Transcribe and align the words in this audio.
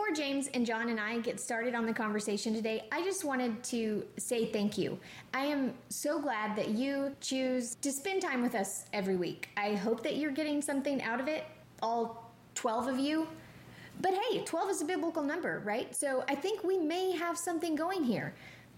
Before 0.00 0.14
James 0.14 0.48
and 0.54 0.64
John 0.64 0.88
and 0.88 0.98
I 0.98 1.18
get 1.18 1.38
started 1.38 1.74
on 1.74 1.84
the 1.84 1.92
conversation 1.92 2.54
today, 2.54 2.84
I 2.90 3.04
just 3.04 3.22
wanted 3.22 3.62
to 3.64 4.02
say 4.16 4.46
thank 4.46 4.78
you. 4.78 4.98
I 5.34 5.44
am 5.44 5.74
so 5.90 6.18
glad 6.18 6.56
that 6.56 6.70
you 6.70 7.14
choose 7.20 7.74
to 7.82 7.92
spend 7.92 8.22
time 8.22 8.40
with 8.40 8.54
us 8.54 8.86
every 8.94 9.16
week. 9.16 9.50
I 9.58 9.74
hope 9.74 10.02
that 10.04 10.16
you're 10.16 10.30
getting 10.30 10.62
something 10.62 11.02
out 11.02 11.20
of 11.20 11.28
it, 11.28 11.44
all 11.82 12.32
12 12.54 12.86
of 12.86 12.98
you. 12.98 13.28
But 14.00 14.14
hey, 14.14 14.42
12 14.42 14.70
is 14.70 14.80
a 14.80 14.86
biblical 14.86 15.22
number, 15.22 15.60
right? 15.66 15.94
So 15.94 16.24
I 16.28 16.34
think 16.34 16.64
we 16.64 16.78
may 16.78 17.12
have 17.12 17.36
something 17.36 17.76
going 17.76 18.02
here. 18.02 18.32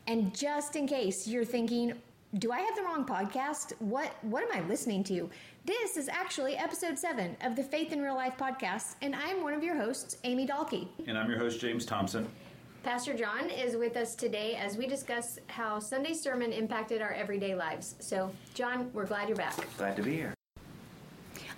And 0.08 0.34
just 0.34 0.74
in 0.74 0.88
case 0.88 1.28
you're 1.28 1.44
thinking, 1.44 1.92
do 2.38 2.50
I 2.50 2.60
have 2.60 2.74
the 2.74 2.82
wrong 2.82 3.04
podcast? 3.04 3.74
What 3.78 4.12
what 4.22 4.42
am 4.42 4.48
I 4.52 4.66
listening 4.66 5.04
to? 5.04 5.28
This 5.66 5.98
is 5.98 6.08
actually 6.08 6.56
episode 6.56 6.98
7 6.98 7.36
of 7.42 7.56
the 7.56 7.62
Faith 7.62 7.92
in 7.92 8.00
Real 8.00 8.14
Life 8.14 8.34
podcast, 8.38 8.94
and 9.02 9.14
I'm 9.14 9.42
one 9.42 9.52
of 9.52 9.62
your 9.62 9.76
hosts, 9.76 10.16
Amy 10.24 10.46
Dalkey. 10.46 10.88
And 11.06 11.18
I'm 11.18 11.28
your 11.28 11.38
host, 11.38 11.60
James 11.60 11.84
Thompson. 11.84 12.26
Pastor 12.84 13.12
John 13.12 13.50
is 13.50 13.76
with 13.76 13.96
us 13.98 14.14
today 14.14 14.54
as 14.56 14.78
we 14.78 14.86
discuss 14.86 15.38
how 15.48 15.78
Sunday's 15.78 16.20
sermon 16.20 16.52
impacted 16.52 17.02
our 17.02 17.12
everyday 17.12 17.54
lives. 17.54 17.96
So, 18.00 18.32
John, 18.54 18.90
we're 18.94 19.06
glad 19.06 19.28
you're 19.28 19.36
back. 19.36 19.54
Glad 19.76 19.94
to 19.96 20.02
be 20.02 20.14
here. 20.14 20.34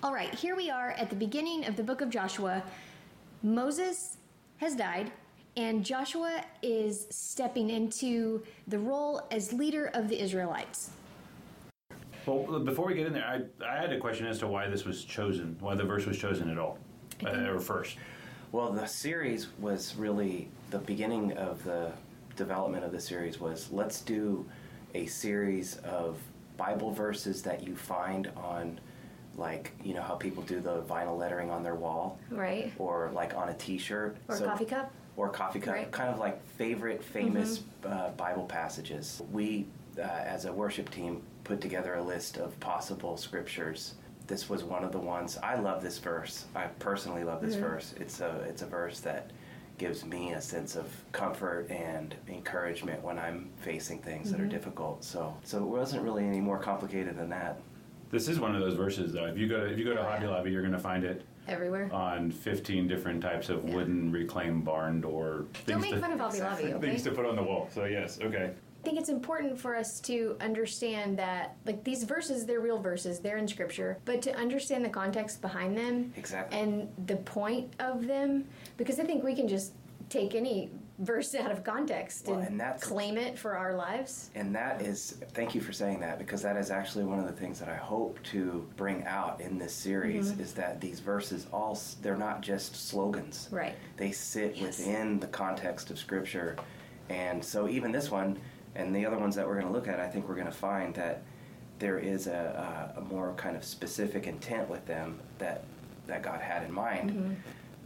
All 0.03 0.13
right, 0.13 0.35
here 0.35 0.57
we 0.57 0.69
are 0.69 0.91
at 0.91 1.09
the 1.09 1.15
beginning 1.15 1.65
of 1.65 1.77
the 1.77 1.83
book 1.83 2.01
of 2.01 2.09
Joshua. 2.09 2.61
Moses 3.41 4.17
has 4.57 4.75
died, 4.75 5.11
and 5.57 5.85
Joshua 5.85 6.43
is 6.61 7.07
stepping 7.09 7.69
into 7.69 8.43
the 8.67 8.79
role 8.79 9.21
as 9.31 9.53
leader 9.53 9.89
of 9.93 10.09
the 10.09 10.21
Israelites. 10.21 10.91
Well, 12.25 12.59
before 12.59 12.87
we 12.87 12.95
get 12.95 13.05
in 13.07 13.13
there, 13.13 13.25
I, 13.25 13.65
I 13.65 13.77
had 13.77 13.93
a 13.93 13.99
question 13.99 14.25
as 14.25 14.39
to 14.39 14.47
why 14.47 14.67
this 14.67 14.83
was 14.83 15.03
chosen, 15.03 15.55
why 15.59 15.75
the 15.75 15.83
verse 15.83 16.05
was 16.05 16.17
chosen 16.17 16.49
at 16.49 16.57
all, 16.57 16.79
uh, 17.25 17.29
or 17.49 17.59
first. 17.59 17.97
Well, 18.51 18.71
the 18.71 18.87
series 18.87 19.47
was 19.59 19.95
really 19.95 20.47
the 20.71 20.79
beginning 20.79 21.33
of 21.33 21.63
the 21.63 21.91
development 22.35 22.83
of 22.83 22.91
the 22.91 22.99
series 22.99 23.39
was 23.39 23.71
let's 23.71 24.01
do 24.01 24.45
a 24.93 25.05
series 25.05 25.77
of 25.77 26.17
Bible 26.57 26.91
verses 26.91 27.41
that 27.43 27.65
you 27.65 27.75
find 27.75 28.29
on 28.35 28.79
like 29.37 29.71
you 29.83 29.93
know 29.93 30.01
how 30.01 30.15
people 30.15 30.41
do 30.43 30.59
the 30.61 30.81
vinyl 30.83 31.17
lettering 31.17 31.49
on 31.51 31.63
their 31.63 31.75
wall 31.75 32.17
Right. 32.29 32.71
or 32.79 33.11
like 33.13 33.35
on 33.35 33.49
a 33.49 33.53
t-shirt 33.53 34.15
Or 34.29 34.35
a 34.37 34.41
coffee 34.41 34.65
cup? 34.65 34.91
Or 35.17 35.29
coffee 35.29 35.59
cup 35.59 35.73
Right. 35.75 35.91
kind 35.91 36.09
of 36.09 36.19
like 36.19 36.43
favorite 36.57 37.03
famous 37.03 37.61
uh, 37.85 38.09
bible 38.11 38.45
passages. 38.45 39.21
We 39.31 39.67
uh, 39.97 40.01
as 40.01 40.45
a 40.45 40.51
worship 40.53 40.89
team 40.89 41.21
put 41.43 41.61
together 41.61 41.93
a 41.95 42.03
list 42.03 42.37
of 42.37 42.59
possible 42.59 43.15
scriptures. 43.17 43.95
This 44.27 44.49
was 44.49 44.63
one 44.63 44.83
of 44.83 44.91
the 44.91 44.99
ones. 44.99 45.37
I 45.41 45.55
love 45.59 45.81
this 45.83 45.99
verse. 45.99 46.45
I 46.55 46.63
personally 46.79 47.23
love 47.23 47.41
this 47.41 47.55
verse. 47.55 47.93
It's 47.99 48.19
a 48.21 48.41
it's 48.49 48.61
a 48.61 48.65
verse 48.65 48.99
that 49.01 49.31
gives 49.77 50.05
me 50.05 50.31
a 50.33 50.41
sense 50.41 50.75
of 50.75 50.87
comfort 51.11 51.69
and 51.69 52.15
encouragement 52.29 53.03
when 53.03 53.19
i'm 53.19 53.49
facing 53.57 53.99
things 53.99 54.31
that 54.31 54.39
are 54.39 54.45
difficult. 54.47 55.03
So 55.03 55.35
so 55.43 55.57
it 55.59 55.65
wasn't 55.67 56.01
really 56.03 56.23
any 56.25 56.39
more 56.39 56.57
complicated 56.57 57.17
than 57.17 57.29
that 57.29 57.59
This 58.15 58.29
is 58.29 58.39
one 58.39 58.55
of 58.55 58.61
those 58.61 58.75
verses, 58.75 59.11
though. 59.11 59.25
If 59.25 59.37
you 59.37 59.45
go 59.45 59.59
to, 59.59 59.65
if 59.65 59.77
you 59.77 59.83
go 59.83 59.93
to 59.93 59.99
Oh, 59.99 60.03
Hobby 60.09 60.23
yeah. 60.23 60.31
Lobby, 60.31 60.49
you're 60.49 60.61
going 60.61 60.71
to 60.73 60.79
find 60.79 61.03
it 61.03 61.25
Everywhere. 61.49 61.89
on 61.91 62.31
15 62.31 62.87
different 62.87 63.21
types 63.21 63.49
of 63.49 63.67
Yeah. 63.67 63.75
wooden 63.75 64.09
reclaimed 64.09 64.63
barn 64.63 65.01
door. 65.01 65.47
Don't 65.65 65.81
make 65.81 65.95
fun 65.97 66.13
of 66.13 66.19
Hobby 66.21 66.39
Lobby, 66.39 66.63
okay? 66.75 66.87
Things 66.91 67.03
to 67.03 67.11
put 67.11 67.25
on 67.25 67.35
the 67.35 67.43
wall. 67.43 67.67
So 67.73 67.83
yes, 67.83 68.17
okay. 68.21 68.51
I 68.53 68.85
think 68.87 68.97
it's 68.97 69.09
important 69.09 69.59
for 69.59 69.75
us 69.75 69.99
to 70.01 70.37
understand 70.39 71.19
that, 71.19 71.57
like, 71.65 71.83
these 71.83 72.05
verses, 72.05 72.45
they're 72.45 72.61
real 72.61 72.79
verses, 72.79 73.19
they're 73.19 73.35
in 73.37 73.49
scripture, 73.49 73.97
but 74.05 74.21
to 74.21 74.35
understand 74.37 74.85
the 74.85 74.89
context 74.89 75.41
behind 75.41 75.77
them 75.77 76.13
Exactly. 76.15 76.57
and 76.57 76.87
the 77.07 77.17
point 77.17 77.73
of 77.79 78.07
them, 78.07 78.45
because 78.77 78.97
I 78.97 79.03
think 79.03 79.25
we 79.25 79.35
can 79.35 79.49
just 79.49 79.73
take 80.07 80.35
any 80.35 80.69
verse 80.99 81.35
out 81.35 81.51
of 81.51 81.63
context 81.63 82.25
Well, 82.27 82.39
and, 82.39 82.47
and 82.49 82.59
that's- 82.59 82.81
claim 82.83 83.17
it 83.17 83.37
for 83.37 83.57
our 83.57 83.73
lives. 83.75 84.29
And 84.35 84.55
that 84.55 84.81
is, 84.81 85.17
thank 85.33 85.53
you 85.53 85.61
for 85.61 85.73
saying 85.73 85.99
that 85.99 86.17
because 86.17 86.41
that 86.43 86.55
is 86.55 86.71
actually 86.71 87.03
one 87.05 87.19
of 87.19 87.25
the 87.25 87.33
things 87.33 87.59
that 87.59 87.67
I 87.67 87.75
hope 87.75 88.17
to 88.31 88.65
bring 88.77 89.03
out 89.05 89.41
in 89.41 89.57
this 89.57 89.73
series 89.73 90.31
Mm-hmm. 90.31 90.41
is 90.41 90.53
that 90.53 90.79
these 90.79 90.99
verses 91.01 91.47
all, 91.51 91.77
they're 92.01 92.15
not 92.17 92.41
just 92.41 92.75
slogans. 92.87 93.49
Right. 93.51 93.75
They 93.97 94.11
sit 94.11 94.55
Yes. 94.55 94.79
within 94.79 95.19
the 95.19 95.27
context 95.27 95.91
of 95.91 95.99
Scripture. 95.99 96.55
And 97.09 97.43
so 97.43 97.67
even 97.67 97.91
this 97.91 98.09
one 98.09 98.37
and 98.75 98.95
the 98.95 99.05
other 99.05 99.17
ones 99.17 99.35
that 99.35 99.45
we're 99.45 99.55
going 99.59 99.67
to 99.67 99.73
look 99.73 99.87
at, 99.87 99.99
I 99.99 100.07
think 100.07 100.27
we're 100.29 100.35
going 100.35 100.47
to 100.47 100.51
find 100.53 100.93
that 100.95 101.23
there 101.79 101.99
is 101.99 102.27
a, 102.27 102.93
a, 102.95 102.99
a 102.99 103.03
more 103.03 103.33
kind 103.35 103.57
of 103.57 103.63
specific 103.65 104.27
intent 104.27 104.69
with 104.69 104.85
them 104.85 105.19
that, 105.39 105.65
that 106.07 106.23
God 106.23 106.39
had 106.39 106.63
in 106.63 106.71
mind. 106.71 107.11
Mm-hmm. 107.11 107.33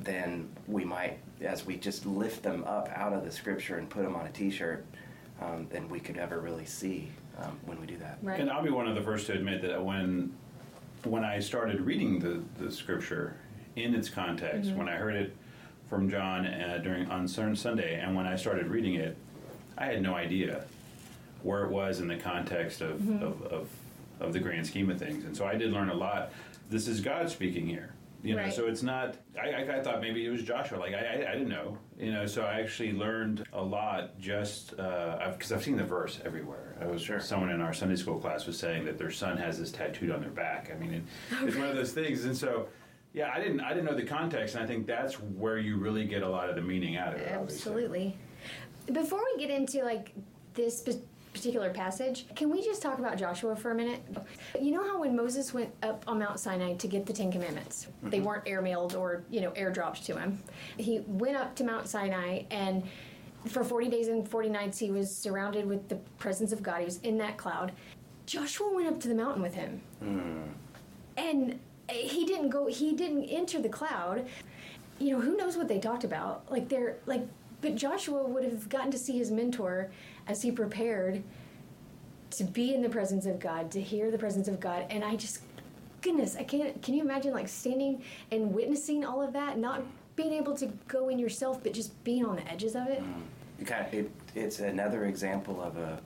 Then 0.03 0.49
we 0.67 0.85
might, 0.85 1.17
as 1.41 1.65
we 1.65 1.75
just 1.77 2.05
lift 2.05 2.43
them 2.43 2.63
up 2.63 2.89
out 2.95 3.13
of 3.13 3.23
the 3.25 3.31
scripture 3.31 3.77
and 3.77 3.89
put 3.89 4.03
them 4.03 4.15
on 4.15 4.25
a 4.25 4.31
T-shirt, 4.31 4.85
um, 5.41 5.67
then 5.69 5.87
we 5.89 5.99
could 5.99 6.17
ever 6.17 6.39
really 6.39 6.65
see 6.65 7.09
um, 7.37 7.57
when 7.65 7.79
we 7.79 7.87
do 7.87 7.97
that. 7.97 8.17
Right. 8.21 8.39
And 8.39 8.49
I'll 8.49 8.63
be 8.63 8.69
one 8.69 8.87
of 8.87 8.95
the 8.95 9.01
first 9.01 9.27
to 9.27 9.33
admit 9.33 9.61
that 9.63 9.83
when 9.83 10.33
when 11.05 11.23
I 11.23 11.39
started 11.39 11.79
reading 11.79 12.19
the, 12.19 12.41
the 12.61 12.69
scripture 12.69 13.35
in 13.77 13.95
its 13.95 14.09
context, 14.09 14.69
Mm-hmm. 14.71 14.79
when 14.79 14.89
I 14.89 14.95
heard 14.97 15.15
it 15.15 15.33
from 15.89 16.09
John 16.09 16.45
uh, 16.45 16.79
during 16.83 17.09
on 17.09 17.25
Sun- 17.25 17.55
Sunday, 17.55 17.99
and 18.01 18.15
when 18.17 18.27
I 18.27 18.35
started 18.35 18.67
reading 18.67 18.95
it, 18.95 19.15
I 19.77 19.85
had 19.85 20.01
no 20.01 20.13
idea 20.15 20.65
where 21.41 21.63
it 21.63 21.71
was 21.71 22.01
in 22.01 22.07
the 22.09 22.17
context 22.17 22.81
of, 22.81 22.99
Mm-hmm. 22.99 23.23
of, 23.23 23.41
of, 23.43 23.69
of 24.19 24.33
the 24.33 24.39
grand 24.39 24.67
scheme 24.67 24.89
of 24.89 24.99
things. 24.99 25.23
And 25.23 25.35
so 25.35 25.45
I 25.45 25.55
did 25.55 25.71
learn 25.71 25.89
a 25.89 25.93
lot. 25.93 26.31
This 26.69 26.85
is 26.89 26.99
God 26.99 27.29
speaking 27.29 27.65
here. 27.65 27.93
You 28.21 28.35
know, 28.35 28.41
Right. 28.43 28.53
so 28.53 28.67
it's 28.67 28.83
not. 28.83 29.15
I, 29.41 29.49
I, 29.51 29.77
I 29.77 29.81
thought 29.81 30.01
maybe 30.01 30.25
it 30.25 30.29
was 30.29 30.43
Joshua. 30.43 30.77
Like 30.77 30.93
I, 30.93 30.97
I, 31.23 31.29
I 31.31 31.33
didn't 31.33 31.47
know. 31.49 31.77
You 31.97 32.11
know, 32.11 32.25
so 32.25 32.41
I 32.43 32.59
actually 32.59 32.91
learned 32.91 33.45
a 33.53 33.61
lot 33.61 34.19
just 34.19 34.77
uh, 34.77 35.31
because 35.31 35.51
I've 35.53 35.63
seen 35.63 35.77
the 35.77 35.85
verse 35.85 36.19
everywhere. 36.25 36.75
I 36.81 36.85
was 36.85 37.01
Sure. 37.01 37.19
someone 37.21 37.49
in 37.49 37.61
our 37.61 37.73
Sunday 37.73 37.95
school 37.95 38.19
class 38.19 38.45
was 38.45 38.57
saying 38.59 38.83
that 38.85 38.97
their 38.97 39.11
son 39.11 39.37
has 39.37 39.57
this 39.57 39.71
tattooed 39.71 40.11
on 40.11 40.19
their 40.19 40.31
back. 40.31 40.69
I 40.73 40.77
mean, 40.77 40.93
it, 40.93 41.03
it's 41.43 41.55
one 41.55 41.67
of 41.69 41.75
those 41.77 41.93
things. 41.93 42.25
And 42.25 42.35
so, 42.35 42.67
yeah, 43.13 43.31
I 43.33 43.39
didn't. 43.39 43.61
I 43.61 43.69
didn't 43.69 43.85
know 43.85 43.95
the 43.95 44.03
context, 44.05 44.55
and 44.55 44.63
I 44.63 44.67
think 44.67 44.85
that's 44.85 45.13
where 45.19 45.57
you 45.57 45.77
really 45.77 46.03
get 46.05 46.21
a 46.21 46.29
lot 46.29 46.49
of 46.49 46.55
the 46.55 46.61
meaning 46.61 46.97
out 46.97 47.13
of 47.13 47.19
it. 47.21 47.31
obviously. 47.33 47.71
Absolutely. 47.71 48.17
Before 48.91 49.21
we 49.33 49.41
get 49.45 49.49
into 49.55 49.83
like 49.83 50.13
this 50.55 50.79
spe- 50.79 51.05
particular 51.39 51.69
passage, 51.69 52.25
can 52.35 52.49
we 52.49 52.63
just 52.63 52.81
talk 52.81 52.99
about 52.99 53.17
Joshua 53.17 53.55
for 53.55 53.71
a 53.71 53.75
minute? 53.75 54.01
You 54.59 54.71
know 54.71 54.83
how 54.83 54.99
when 54.99 55.15
Moses 55.15 55.53
went 55.53 55.71
up 55.83 56.03
on 56.07 56.19
Mount 56.19 56.39
Sinai 56.39 56.75
to 56.75 56.87
get 56.87 57.05
the 57.05 57.13
Ten 57.13 57.31
Commandments, 57.31 57.87
they 58.03 58.17
mm-hmm. 58.17 58.25
weren't 58.25 58.45
airmailed 58.45 58.97
or 58.97 59.23
you 59.29 59.41
know 59.41 59.51
airdropped 59.51 60.05
to 60.05 60.17
him. 60.17 60.41
He 60.77 60.99
went 61.07 61.37
up 61.37 61.55
to 61.55 61.63
Mount 61.63 61.87
Sinai 61.87 62.43
and. 62.51 62.83
For 63.47 63.63
40 63.63 63.87
days 63.87 64.09
and 64.09 64.27
40 64.27 64.49
nights, 64.49 64.77
he 64.77 64.91
was 64.91 65.15
surrounded 65.15 65.65
with 65.65 65.87
the 65.87 65.95
presence 66.17 66.51
of 66.51 66.61
God. 66.61 66.79
He 66.79 66.85
was 66.85 66.97
in 67.03 67.17
that 67.19 67.37
cloud. 67.37 67.71
Joshua 68.25 68.69
went 68.75 68.89
up 68.89 68.99
to 68.99 69.07
the 69.07 69.15
mountain 69.15 69.41
with 69.41 69.53
him. 69.53 69.79
Mm. 70.03 70.43
And 71.15 71.59
he 71.89 72.25
didn't 72.25 72.49
go, 72.49 72.67
he 72.67 72.93
didn't 72.93 73.23
enter 73.23 73.61
the 73.61 73.69
cloud 73.69 74.27
you 74.99 75.11
know, 75.11 75.21
who 75.21 75.37
knows 75.37 75.57
what 75.57 75.67
they 75.67 75.79
talked 75.79 76.03
about? 76.03 76.49
Like 76.51 76.69
they're 76.69 76.97
like, 77.05 77.25
but 77.61 77.75
Joshua 77.75 78.23
would 78.23 78.43
have 78.43 78.69
gotten 78.69 78.91
to 78.91 78.97
see 78.97 79.17
his 79.17 79.31
mentor 79.31 79.89
as 80.29 80.43
he 80.43 80.51
prepared 80.51 81.23
to 82.29 82.43
be 82.43 82.75
in 82.75 82.81
the 82.81 82.89
presence 82.89 83.25
of 83.25 83.39
God, 83.39 83.71
to 83.71 83.81
hear 83.81 84.11
the 84.11 84.17
presence 84.17 84.47
of 84.47 84.59
God, 84.59 84.85
and 84.91 85.03
I 85.03 85.15
just, 85.15 85.39
goodness, 86.01 86.37
I 86.37 86.43
can't. 86.43 86.79
Can 86.83 86.93
you 86.93 87.01
imagine 87.01 87.33
like 87.33 87.47
standing 87.47 88.03
and 88.31 88.53
witnessing 88.53 89.03
all 89.03 89.21
of 89.21 89.33
that, 89.33 89.57
not 89.57 89.81
being 90.15 90.33
able 90.33 90.55
to 90.57 90.67
go 90.87 91.09
in 91.09 91.17
yourself, 91.17 91.61
but 91.63 91.73
just 91.73 92.01
being 92.03 92.23
on 92.23 92.35
the 92.35 92.47
edges 92.49 92.75
of 92.75 92.87
it? 92.87 93.01
Mm-hmm. 93.01 93.65
Kind 93.65 93.87
of, 93.87 93.93
it, 93.93 94.11
it's 94.35 94.59
another 94.59 95.05
example 95.05 95.61
of 95.61 95.75
a 95.77 95.99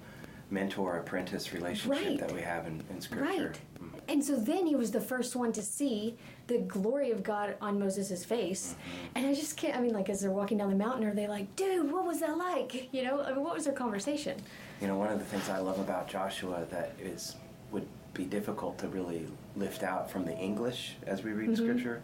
mentor-apprentice 0.50 1.54
relationship 1.54 2.06
Right. 2.06 2.20
that 2.20 2.31
we 2.31 2.42
have 2.42 2.66
in, 2.66 2.81
in 2.90 3.02
Scripture. 3.02 3.25
Right. 3.25 3.60
Mm-hmm. 3.84 3.93
And 4.13 4.24
so 4.24 4.36
then 4.36 4.68
he 4.68 4.75
was 4.75 4.92
the 4.92 5.01
first 5.01 5.36
one 5.36 5.51
to 5.54 5.63
see 5.63 6.15
the 6.45 6.60
glory 6.60 7.10
of 7.10 7.24
God 7.24 7.56
on 7.60 7.80
Moses' 7.80 8.24
face. 8.24 8.75
And 9.15 9.25
I 9.25 9.33
just 9.33 9.57
can't, 9.57 9.75
I 9.75 9.81
mean, 9.81 9.92
like, 9.92 10.07
as 10.07 10.21
they're 10.21 10.30
walking 10.30 10.60
down 10.60 10.69
the 10.69 10.75
mountain, 10.75 11.04
are 11.06 11.15
they 11.15 11.27
like, 11.27 11.54
dude, 11.56 11.92
what 11.92 12.06
was 12.06 12.19
that 12.19 12.38
like? 12.38 12.94
You 12.94 13.04
know, 13.06 13.24
I 13.24 13.31
mean, 13.33 13.44
what 13.44 13.56
was 13.56 13.65
their 13.65 13.74
conversation? 13.74 14.38
You 14.80 14.86
know, 14.88 14.98
one 14.98 15.07
of 15.10 15.18
the 15.18 15.25
things 15.25 15.50
I 15.50 15.57
love 15.57 15.80
about 15.80 16.07
Joshua 16.07 16.63
that 16.69 16.94
is 17.01 17.38
would 17.71 17.88
be 18.13 18.24
difficult 18.25 18.77
to 18.77 18.88
really 18.88 19.25
lift 19.56 19.81
out 19.81 20.12
from 20.12 20.25
the 20.25 20.38
English 20.38 20.95
as 21.07 21.24
we 21.24 21.31
read 21.31 21.50
Mm-hmm. 21.50 21.63
Scripture, 21.63 22.04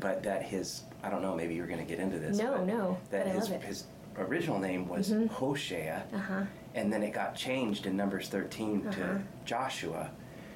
but 0.00 0.24
that 0.24 0.42
his 0.42 0.82
I 1.04 1.08
don't 1.08 1.22
know, 1.22 1.36
maybe 1.36 1.54
you're 1.54 1.68
going 1.68 1.78
to 1.78 1.84
get 1.86 2.00
into 2.00 2.18
this. 2.18 2.36
No, 2.36 2.64
no, 2.64 2.98
That 3.12 3.28
his 3.28 3.48
love 3.48 3.62
it. 3.62 3.62
his 3.62 3.84
original 4.18 4.58
name 4.58 4.88
was 4.88 5.14
Hoshea, 5.30 6.02
Uh-huh. 6.12 6.42
and 6.74 6.92
then 6.92 7.04
it 7.04 7.12
got 7.12 7.36
changed 7.36 7.86
in 7.86 7.96
Numbers 7.96 8.28
13 8.28 8.88
Uh-huh. 8.88 8.96
to 8.96 9.20
Joshua, 9.44 10.10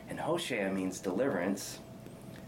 and 0.08 0.19
Hoshea 0.19 0.70
means 0.70 1.00
deliverance, 1.00 1.78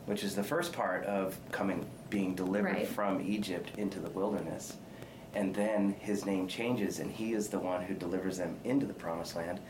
which 0.06 0.24
is 0.24 0.34
the 0.34 0.42
first 0.44 0.72
part 0.72 1.04
of 1.04 1.38
coming 1.52 1.86
being 2.08 2.34
delivered 2.34 2.72
Right. 2.74 2.86
from 2.88 3.20
Egypt 3.20 3.70
into 3.78 4.00
the 4.00 4.10
wilderness. 4.10 4.76
And 5.34 5.54
then 5.54 5.94
his 6.00 6.26
name 6.26 6.48
changes, 6.48 6.98
and 6.98 7.10
he 7.10 7.34
is 7.34 7.48
the 7.48 7.58
one 7.60 7.82
who 7.82 7.94
delivers 7.94 8.38
them 8.38 8.56
into 8.64 8.84
the 8.86 8.94
promised 8.94 9.36
land. 9.36 9.60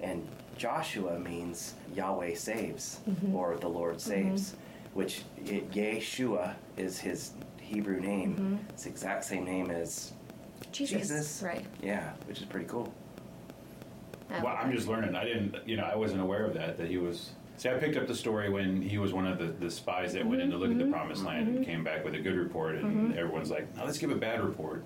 And 0.00 0.26
Joshua 0.56 1.18
means 1.18 1.74
Yahweh 1.94 2.34
saves, 2.36 3.00
Mm-hmm. 3.08 3.34
or 3.34 3.56
the 3.56 3.68
Lord 3.68 4.00
saves, 4.00 4.56
which 4.94 5.22
it, 5.44 5.70
Yeshua 5.72 6.54
is 6.78 6.98
his 6.98 7.32
Hebrew 7.60 8.00
name. 8.00 8.58
It's 8.70 8.84
the 8.84 8.90
exact 8.90 9.24
same 9.24 9.44
name 9.44 9.70
as 9.70 10.12
Jesus. 10.72 10.98
Jesus. 11.08 11.42
Right. 11.44 11.66
Yeah, 11.82 12.12
which 12.26 12.38
is 12.40 12.46
pretty 12.46 12.66
cool. 12.66 12.92
Well, 14.30 14.46
I'm 14.58 14.72
just 14.72 14.86
learning. 14.88 15.14
I 15.16 15.24
didn't, 15.24 15.56
you 15.66 15.76
know, 15.76 15.84
I 15.84 15.96
wasn't 15.96 16.20
aware 16.22 16.44
of 16.46 16.54
that. 16.54 16.78
That 16.78 16.88
he 16.88 16.96
was. 16.98 17.30
See, 17.60 17.68
I 17.68 17.74
picked 17.74 17.98
up 17.98 18.06
the 18.06 18.14
story 18.14 18.48
when 18.48 18.80
he 18.80 18.96
was 18.96 19.12
one 19.12 19.26
of 19.26 19.38
the, 19.38 19.48
the 19.48 19.70
spies 19.70 20.14
that 20.14 20.24
went 20.24 20.40
in 20.40 20.50
to 20.50 20.56
look 20.56 20.70
at 20.70 20.78
the 20.78 20.84
mm-hmm. 20.84 20.94
promised 20.94 21.24
land 21.24 21.46
mm-hmm. 21.46 21.56
and 21.58 21.66
came 21.66 21.84
back 21.84 22.06
with 22.06 22.14
a 22.14 22.18
good 22.18 22.36
report, 22.36 22.76
and 22.76 22.84
mm-hmm. 22.84 23.18
everyone's 23.18 23.50
like, 23.50 23.76
"Now 23.76 23.84
let's 23.84 23.98
give 23.98 24.10
a 24.10 24.14
bad 24.14 24.42
report." 24.42 24.82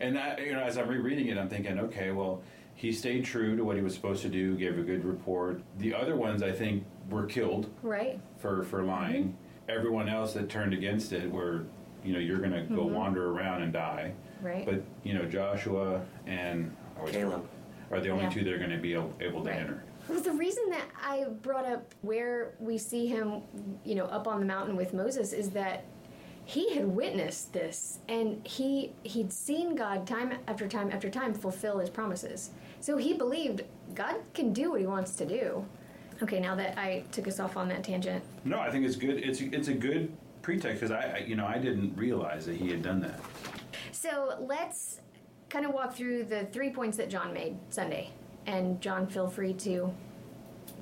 And 0.00 0.16
that, 0.16 0.44
you 0.44 0.50
know, 0.50 0.62
as 0.64 0.78
I'm 0.78 0.88
rereading 0.88 1.28
it, 1.28 1.38
I'm 1.38 1.48
thinking, 1.48 1.78
okay, 1.78 2.10
well, 2.10 2.42
he 2.74 2.90
stayed 2.90 3.24
true 3.24 3.56
to 3.56 3.62
what 3.62 3.76
he 3.76 3.82
was 3.82 3.94
supposed 3.94 4.20
to 4.22 4.28
do, 4.28 4.56
gave 4.56 4.80
a 4.80 4.82
good 4.82 5.04
report. 5.04 5.62
The 5.78 5.94
other 5.94 6.16
ones, 6.16 6.42
I 6.42 6.50
think, 6.50 6.84
were 7.08 7.24
killed 7.24 7.70
Right. 7.84 8.18
for 8.36 8.64
for 8.64 8.82
lying. 8.82 9.36
Everyone 9.68 10.08
else 10.08 10.32
that 10.34 10.48
turned 10.48 10.74
against 10.74 11.12
it 11.12 11.30
were, 11.30 11.66
you 12.04 12.12
know, 12.14 12.18
you're 12.18 12.40
going 12.40 12.50
to 12.50 12.74
go 12.74 12.84
wander 12.84 13.30
around 13.30 13.62
and 13.62 13.72
die. 13.72 14.12
Right. 14.40 14.66
But 14.66 14.82
you 15.04 15.14
know, 15.14 15.24
Joshua 15.24 16.02
and 16.26 16.74
oh, 16.96 16.96
I 16.96 16.98
always- 16.98 17.14
Caleb. 17.14 17.48
Are 17.92 18.00
the 18.00 18.08
only 18.08 18.24
Yeah. 18.24 18.30
two 18.30 18.44
that 18.44 18.52
are 18.52 18.58
going 18.58 18.70
to 18.70 18.78
be 18.78 18.94
able, 18.94 19.12
able 19.20 19.44
to 19.44 19.50
Right. 19.50 19.60
enter. 19.60 19.82
Well, 20.08 20.20
the 20.20 20.32
reason 20.32 20.68
that 20.70 20.84
I 21.00 21.24
brought 21.42 21.66
up 21.66 21.94
where 22.02 22.54
we 22.58 22.76
see 22.78 23.06
him, 23.06 23.42
you 23.84 23.94
know, 23.94 24.06
up 24.06 24.26
on 24.26 24.40
the 24.40 24.46
mountain 24.46 24.74
with 24.74 24.92
Moses 24.92 25.32
is 25.32 25.50
that 25.50 25.84
he 26.44 26.74
had 26.74 26.86
witnessed 26.86 27.52
this 27.52 28.00
and 28.08 28.44
he 28.44 28.92
he'd 29.04 29.32
seen 29.32 29.76
God 29.76 30.06
time 30.08 30.32
after 30.48 30.66
time 30.66 30.90
after 30.90 31.08
time 31.08 31.34
fulfill 31.34 31.78
his 31.78 31.88
promises. 31.88 32.50
So 32.80 32.96
he 32.96 33.14
believed 33.14 33.62
God 33.94 34.16
can 34.34 34.52
do 34.52 34.72
what 34.72 34.80
he 34.80 34.86
wants 34.86 35.14
to 35.16 35.24
do. 35.24 35.64
Okay, 36.20 36.40
now 36.40 36.56
that 36.56 36.76
I 36.76 37.04
took 37.12 37.28
us 37.28 37.38
off 37.38 37.56
on 37.56 37.68
that 37.68 37.84
tangent. 37.84 38.24
No, 38.44 38.58
I 38.58 38.70
think 38.72 38.84
it's 38.84 38.96
good. 38.96 39.18
It's 39.18 39.40
it's 39.40 39.68
a 39.68 39.74
good 39.74 40.10
pretext 40.42 40.80
because 40.80 40.90
I, 40.90 41.18
I, 41.18 41.18
you 41.18 41.36
know, 41.36 41.46
I 41.46 41.58
didn't 41.58 41.96
realize 41.96 42.44
that 42.46 42.56
he 42.56 42.70
had 42.70 42.82
done 42.82 43.00
that. 43.02 43.20
So 43.92 44.36
let's 44.40 44.98
kind 45.52 45.66
of 45.66 45.74
walk 45.74 45.94
through 45.94 46.24
the 46.24 46.46
three 46.46 46.70
points 46.70 46.96
that 46.96 47.10
John 47.10 47.34
made 47.34 47.58
Sunday. 47.68 48.10
And 48.46 48.80
John, 48.80 49.06
feel 49.06 49.28
free 49.28 49.52
to 49.54 49.92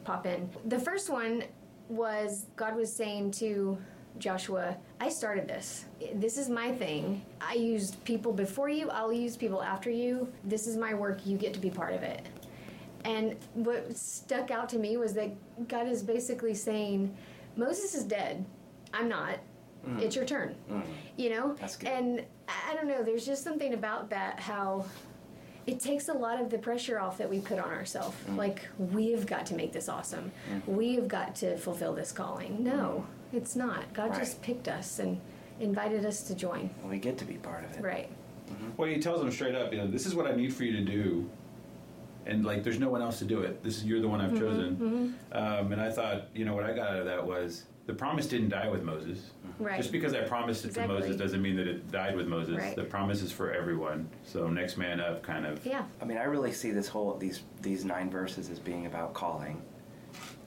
pop 0.05 0.27
in. 0.27 0.49
The 0.67 0.79
first 0.79 1.11
one 1.11 1.43
was 1.89 2.47
God 2.55 2.77
was 2.77 2.95
saying 2.95 3.33
to 3.33 3.77
Joshua, 4.19 4.77
I 5.01 5.09
started 5.09 5.49
this. 5.49 5.87
This 6.15 6.39
is 6.39 6.49
my 6.49 6.71
thing. 6.71 7.21
I 7.41 7.55
used 7.55 8.03
people 8.05 8.33
before 8.33 8.69
you, 8.69 8.89
I'll 8.91 9.13
use 9.13 9.37
people 9.37 9.61
after 9.61 9.91
you. 9.91 10.33
This 10.45 10.69
is 10.69 10.77
my 10.77 10.95
work. 10.95 11.27
You 11.27 11.37
get 11.37 11.53
to 11.55 11.61
be 11.61 11.71
part 11.71 11.93
of 11.93 12.05
it. 12.05 12.29
And 13.05 13.37
what 13.55 13.97
stuck 13.97 14.53
out 14.53 14.69
to 14.69 14.79
me 14.79 14.97
was 14.97 15.15
that 15.15 15.31
God 15.67 15.89
is 15.89 16.03
basically 16.03 16.55
saying, 16.55 17.13
Moses 17.57 17.95
is 17.97 18.05
dead. 18.05 18.45
I'm 18.95 19.09
not. 19.09 19.41
Mm-hmm. 19.87 20.01
It's 20.01 20.17
your 20.17 20.25
turn. 20.25 20.55
Mm-hmm. 20.71 20.91
You 21.17 21.31
know? 21.31 21.57
That's 21.61 21.77
good. 21.77 21.89
And 21.89 22.25
I 22.49 22.71
I 22.71 22.75
don't 22.75 22.87
know, 22.87 23.03
there's 23.03 23.27
just 23.27 23.43
something 23.43 23.75
about 23.75 24.11
that 24.11 24.39
how 24.39 24.85
it 25.67 25.81
takes 25.81 26.09
a 26.09 26.13
lot 26.13 26.41
of 26.41 26.51
the 26.51 26.59
pressure 26.59 27.01
off 27.01 27.19
that 27.19 27.29
we 27.29 27.41
put 27.41 27.59
on 27.59 27.71
ourselves. 27.71 28.17
Mm. 28.29 28.37
Like, 28.37 28.67
we've 28.79 29.27
got 29.27 29.45
to 29.47 29.55
make 29.55 29.73
this 29.73 29.89
awesome. 29.89 30.33
Mm-hmm. 30.51 30.77
We've 30.77 31.09
got 31.09 31.35
to 31.37 31.57
fulfill 31.59 31.93
this 31.93 32.13
calling. 32.13 32.63
No, 32.63 33.07
it's 33.33 33.57
not. 33.57 33.93
God 33.93 34.15
just 34.15 34.41
picked 34.41 34.69
us 34.69 35.01
and 35.01 35.21
invited 35.61 36.07
us 36.07 36.23
to 36.25 36.35
join. 36.35 36.71
And 36.81 36.91
we 36.91 36.99
get 36.99 37.19
to 37.19 37.25
be 37.25 37.35
part 37.35 37.65
of 37.65 37.77
it. 37.77 37.83
Right. 37.83 38.09
Well, 38.77 38.89
he 38.89 38.99
tells 38.99 39.21
them 39.21 39.31
straight 39.31 39.55
up, 39.55 39.73
you 39.73 39.79
know, 39.79 39.87
this 39.87 40.07
is 40.07 40.15
what 40.15 40.27
I 40.27 40.35
need 40.35 40.55
for 40.55 40.65
you 40.65 40.73
to 40.73 40.85
do, 40.85 41.29
and 42.27 42.45
like, 42.45 42.65
there's 42.65 42.81
no 42.81 42.89
one 42.89 43.03
else 43.03 43.19
to 43.21 43.25
do 43.25 43.43
it. 43.43 43.63
This 43.63 43.77
is 43.77 43.85
you're 43.85 44.01
the 44.01 44.09
one 44.09 44.21
Mm-hmm, 44.21 44.35
I've 44.35 44.41
chosen. 44.41 45.19
Um, 45.33 45.73
and 45.73 45.81
I 45.81 45.91
thought, 45.91 46.29
you 46.35 46.45
know, 46.45 46.55
what 46.55 46.65
I 46.65 46.73
got 46.73 46.89
out 46.89 46.99
of 46.99 47.07
that 47.07 47.25
was 47.25 47.65
the 47.91 47.97
promise 47.97 48.27
didn't 48.29 48.51
die 48.51 48.69
with 48.69 48.85
Moses. 48.85 49.33
Right. 49.59 49.77
Just 49.77 49.91
because 49.91 50.15
I 50.15 50.21
promised 50.21 50.65
it 50.65 50.69
Exactly. 50.69 50.95
to 50.95 51.01
Moses 51.01 51.17
doesn't 51.17 51.43
mean 51.43 51.57
that 51.57 51.67
it 51.67 51.91
died 51.91 52.15
with 52.15 52.29
Moses. 52.29 52.57
Right. 52.57 52.77
The 52.77 52.85
promise 52.85 53.21
is 53.21 53.33
for 53.33 53.53
everyone. 53.53 54.09
So 54.25 54.49
next 54.49 54.77
man 54.77 55.01
up, 55.01 55.25
kind 55.25 55.45
of. 55.45 55.67
Yeah. 55.67 55.85
I 56.01 56.05
mean, 56.05 56.17
I 56.19 56.23
really 56.23 56.53
see 56.53 56.71
this 56.71 56.87
whole 56.87 57.17
these 57.17 57.43
these 57.63 57.85
nine 57.85 58.09
verses 58.09 58.49
as 58.49 58.61
being 58.61 58.87
about 58.87 59.13
calling, 59.13 59.61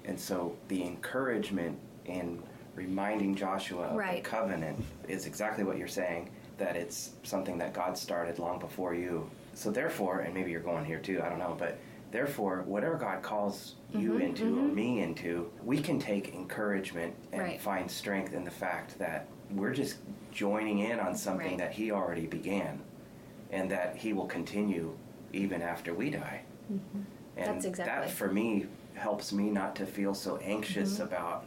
and 0.05 0.17
so 0.17 0.55
the 0.69 0.83
encouragement 0.83 1.77
in 2.05 2.41
reminding 2.75 3.35
Joshua 3.35 3.87
of 3.89 3.95
Right. 3.97 4.23
the 4.23 4.29
covenant 4.29 4.81
is 5.09 5.25
exactly 5.27 5.65
what 5.65 5.77
you're 5.77 5.87
saying. 5.89 6.29
That 6.57 6.77
it's 6.77 7.11
something 7.23 7.57
that 7.57 7.73
God 7.73 7.97
started 7.97 8.39
long 8.39 8.57
before 8.57 8.93
you. 8.95 9.29
So 9.53 9.69
therefore, 9.69 10.21
and 10.21 10.33
maybe 10.33 10.49
you're 10.49 10.61
going 10.61 10.85
here 10.85 10.99
too. 10.99 11.21
I 11.21 11.27
don't 11.27 11.39
know, 11.39 11.57
but 11.59 11.77
therefore, 12.13 12.61
whatever 12.65 12.95
God 12.95 13.21
calls 13.21 13.75
you 13.93 14.17
into 14.19 14.59
or 14.59 14.67
me 14.69 15.01
into, 15.01 15.51
we 15.65 15.79
can 15.79 15.99
take 15.99 16.33
encouragement 16.33 17.13
and 17.33 17.41
Right. 17.41 17.59
find 17.61 17.89
strength 17.91 18.33
in 18.33 18.45
the 18.45 18.51
fact 18.51 18.97
that 18.99 19.27
we're 19.51 19.73
just 19.73 19.97
joining 20.31 20.79
in 20.79 20.99
on 20.99 21.15
something 21.15 21.47
Right. 21.49 21.57
that 21.57 21.73
He 21.73 21.91
already 21.91 22.25
began 22.27 22.79
and 23.51 23.69
that 23.69 23.95
he 23.97 24.13
will 24.13 24.25
continue 24.25 24.95
even 25.33 25.61
after 25.61 25.93
we 25.93 26.09
die. 26.09 26.41
And 26.69 26.79
Mm-hmm. 26.79 27.01
That's 27.53 27.65
exactly. 27.65 28.07
that 28.07 28.11
for 28.11 28.29
me 28.31 28.67
helps 28.93 29.33
me 29.33 29.49
not 29.49 29.75
to 29.75 29.85
feel 29.85 30.13
so 30.13 30.37
anxious 30.37 30.93
Mm-hmm. 30.95 31.03
about 31.03 31.45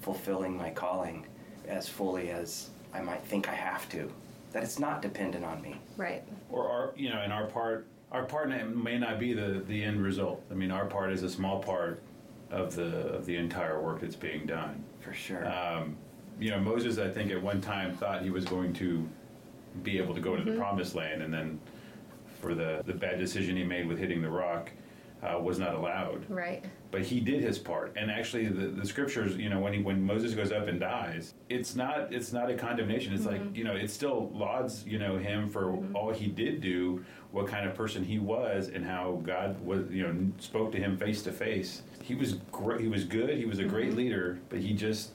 fulfilling 0.00 0.56
my 0.56 0.70
calling 0.70 1.26
as 1.66 1.88
fully 1.88 2.30
as 2.30 2.70
I 2.92 3.00
might 3.00 3.22
think 3.24 3.48
I 3.48 3.54
have 3.54 3.88
to. 3.90 4.10
That 4.52 4.62
it's 4.62 4.78
not 4.78 5.02
dependent 5.02 5.44
on 5.44 5.60
me. 5.62 5.76
Right. 5.96 6.22
or 6.50 6.68
our 6.68 6.92
you 6.96 7.08
know 7.10 7.22
in 7.22 7.30
our 7.32 7.46
part 7.46 7.86
our 8.12 8.24
part 8.24 8.48
may 8.74 8.98
not 8.98 9.18
be 9.18 9.32
the 9.32 9.62
the 9.66 9.82
end 9.82 10.02
result. 10.02 10.42
I 10.50 10.54
mean 10.54 10.70
our 10.70 10.86
part 10.86 11.12
is 11.12 11.22
a 11.22 11.30
small 11.30 11.62
part 11.62 12.02
of 12.50 12.74
the 12.74 13.08
of 13.08 13.26
the 13.26 13.36
entire 13.36 13.80
work 13.80 14.00
that's 14.00 14.16
being 14.16 14.46
done. 14.46 14.82
For 15.00 15.12
sure. 15.12 15.46
um, 15.48 15.96
you 16.40 16.50
know 16.50 16.60
moses 16.60 16.98
i 16.98 17.08
think 17.10 17.32
at 17.32 17.42
one 17.42 17.60
time 17.60 17.96
thought 17.96 18.22
he 18.22 18.30
was 18.30 18.44
going 18.44 18.72
to 18.72 19.08
be 19.82 19.98
able 19.98 20.14
to 20.14 20.20
go 20.20 20.36
to 20.36 20.44
the 20.44 20.56
promised 20.56 20.94
land 20.94 21.20
and 21.20 21.34
then 21.34 21.58
for 22.40 22.54
the 22.54 22.80
the 22.86 22.92
bad 22.92 23.18
decision 23.18 23.56
he 23.56 23.64
made 23.64 23.88
with 23.88 23.98
hitting 23.98 24.22
the 24.22 24.30
rock 24.30 24.70
uh, 25.22 25.38
was 25.38 25.58
not 25.58 25.74
allowed. 25.74 26.28
Right. 26.28 26.64
but 26.90 27.02
he 27.02 27.20
did 27.20 27.42
his 27.42 27.58
part. 27.58 27.92
And 27.96 28.10
actually 28.10 28.46
the, 28.48 28.68
the 28.68 28.86
scriptures 28.86 29.36
you 29.36 29.48
know 29.48 29.60
when 29.60 29.72
he 29.72 29.82
when 29.82 30.02
moses 30.02 30.34
goes 30.34 30.52
up 30.52 30.68
and 30.68 30.78
dies 30.80 31.34
it's 31.48 31.74
not 31.74 32.12
it's 32.12 32.32
not 32.32 32.50
a 32.50 32.54
condemnation. 32.54 33.12
It's 33.12 33.26
like 33.26 33.40
mm-hmm. 33.42 33.54
you 33.54 33.64
know 33.64 33.74
it 33.74 33.90
still 33.90 34.30
lauds 34.34 34.84
you 34.86 34.98
know 34.98 35.16
him 35.16 35.48
for 35.48 35.64
mm-hmm. 35.64 35.96
all 35.96 36.12
he 36.12 36.26
did 36.26 36.60
do 36.60 37.04
what 37.32 37.46
kind 37.46 37.68
of 37.68 37.74
person 37.74 38.04
he 38.04 38.18
was 38.18 38.68
and 38.68 38.84
how 38.84 39.20
god 39.24 39.60
was 39.64 39.90
you 39.90 40.06
know 40.06 40.32
spoke 40.38 40.72
to 40.72 40.78
him 40.78 40.96
face 40.96 41.22
to 41.22 41.32
face. 41.32 41.82
He 42.02 42.14
was 42.14 42.34
great 42.52 42.80
he 42.80 42.88
was 42.88 43.04
good. 43.04 43.36
He 43.36 43.44
was 43.44 43.58
a 43.58 43.64
great 43.64 43.88
mm-hmm. 43.88 43.98
leader 43.98 44.38
but 44.48 44.60
he 44.60 44.72
just 44.72 45.12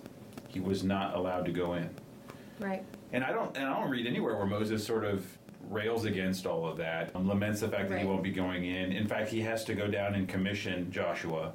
he 0.48 0.60
was 0.60 0.84
not 0.84 1.16
allowed 1.16 1.46
to 1.46 1.52
go 1.52 1.74
in. 1.74 1.90
Right. 2.60 2.84
and 3.12 3.24
I 3.24 3.32
don't 3.32 3.56
and 3.58 3.66
I 3.66 3.80
don't 3.80 3.90
read 3.90 4.06
anywhere 4.06 4.36
where 4.36 4.46
Moses 4.46 4.86
sort 4.86 5.06
of 5.06 5.26
rails 5.70 6.06
against 6.06 6.46
all 6.46 6.66
of 6.68 6.78
that, 6.78 7.12
and 7.16 7.28
laments 7.28 7.62
the 7.62 7.68
fact 7.70 7.90
that 7.90 8.00
he 8.00 8.06
won't 8.06 8.24
be 8.24 8.32
going 8.32 8.66
in. 8.66 8.92
In 8.92 9.08
fact, 9.08 9.30
he 9.30 9.42
has 9.42 9.64
to 9.66 9.74
go 9.76 9.88
down 9.88 10.16
and 10.16 10.28
commission 10.28 10.92
Joshua. 10.92 11.54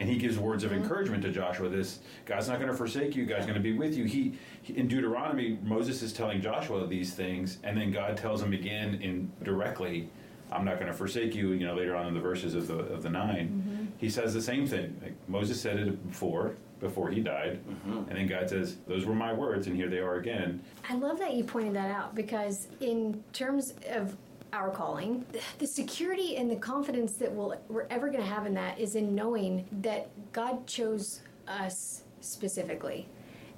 And 0.00 0.08
he 0.08 0.16
gives 0.16 0.38
words 0.38 0.62
Mm-hmm. 0.62 0.74
of 0.76 0.80
encouragement 0.82 1.22
to 1.24 1.32
Joshua. 1.32 1.68
This 1.68 1.98
God's 2.24 2.46
not 2.48 2.58
going 2.60 2.70
to 2.70 2.76
forsake 2.76 3.16
you. 3.16 3.26
God's 3.26 3.46
going 3.46 3.56
to 3.56 3.60
be 3.62 3.76
with 3.76 3.96
you. 3.96 4.04
He, 4.04 4.38
he 4.62 4.76
in 4.76 4.86
Deuteronomy, 4.86 5.58
Moses 5.64 6.02
is 6.02 6.12
telling 6.12 6.40
Joshua 6.40 6.86
these 6.86 7.14
things, 7.14 7.58
and 7.64 7.76
then 7.76 7.90
God 7.90 8.16
tells 8.16 8.40
him 8.40 8.52
again 8.52 9.00
in 9.02 9.32
directly, 9.42 10.08
"I'm 10.52 10.64
not 10.64 10.76
going 10.76 10.86
to 10.86 10.96
forsake 10.96 11.34
you." 11.34 11.50
You 11.50 11.66
know, 11.66 11.74
later 11.74 11.96
on 11.96 12.06
in 12.06 12.14
the 12.14 12.20
verses 12.20 12.54
of 12.54 12.68
the 12.68 12.78
of 12.78 13.02
the 13.02 13.10
9 13.10 13.36
Mm-hmm. 13.36 13.84
he 13.98 14.08
says 14.08 14.32
the 14.32 14.40
same 14.42 14.68
thing. 14.68 14.96
Like 15.02 15.14
Moses 15.26 15.60
said 15.60 15.78
it 15.80 16.08
before, 16.08 16.54
before 16.80 17.10
he 17.10 17.20
died, 17.20 17.60
mm-hmm. 17.68 18.08
and 18.08 18.18
then 18.18 18.26
God 18.26 18.48
says, 18.48 18.76
"Those 18.86 19.04
were 19.04 19.14
my 19.14 19.32
words," 19.32 19.66
and 19.66 19.76
here 19.76 19.88
they 19.88 19.98
are 19.98 20.16
again. 20.16 20.62
I 20.88 20.94
love 20.94 21.18
that 21.18 21.34
you 21.34 21.44
pointed 21.44 21.74
that 21.74 21.90
out 21.90 22.14
because, 22.14 22.68
in 22.80 23.22
terms 23.32 23.74
of 23.90 24.16
our 24.52 24.70
calling, 24.70 25.26
the 25.58 25.66
security 25.66 26.36
and 26.36 26.50
the 26.50 26.56
confidence 26.56 27.16
that 27.16 27.30
we'll, 27.30 27.54
we're 27.68 27.86
ever 27.90 28.08
going 28.08 28.22
to 28.22 28.28
have 28.28 28.46
in 28.46 28.54
that 28.54 28.78
is 28.78 28.94
in 28.94 29.14
knowing 29.14 29.66
that 29.80 30.08
God 30.32 30.66
chose 30.66 31.20
us 31.46 32.02
specifically. 32.20 33.08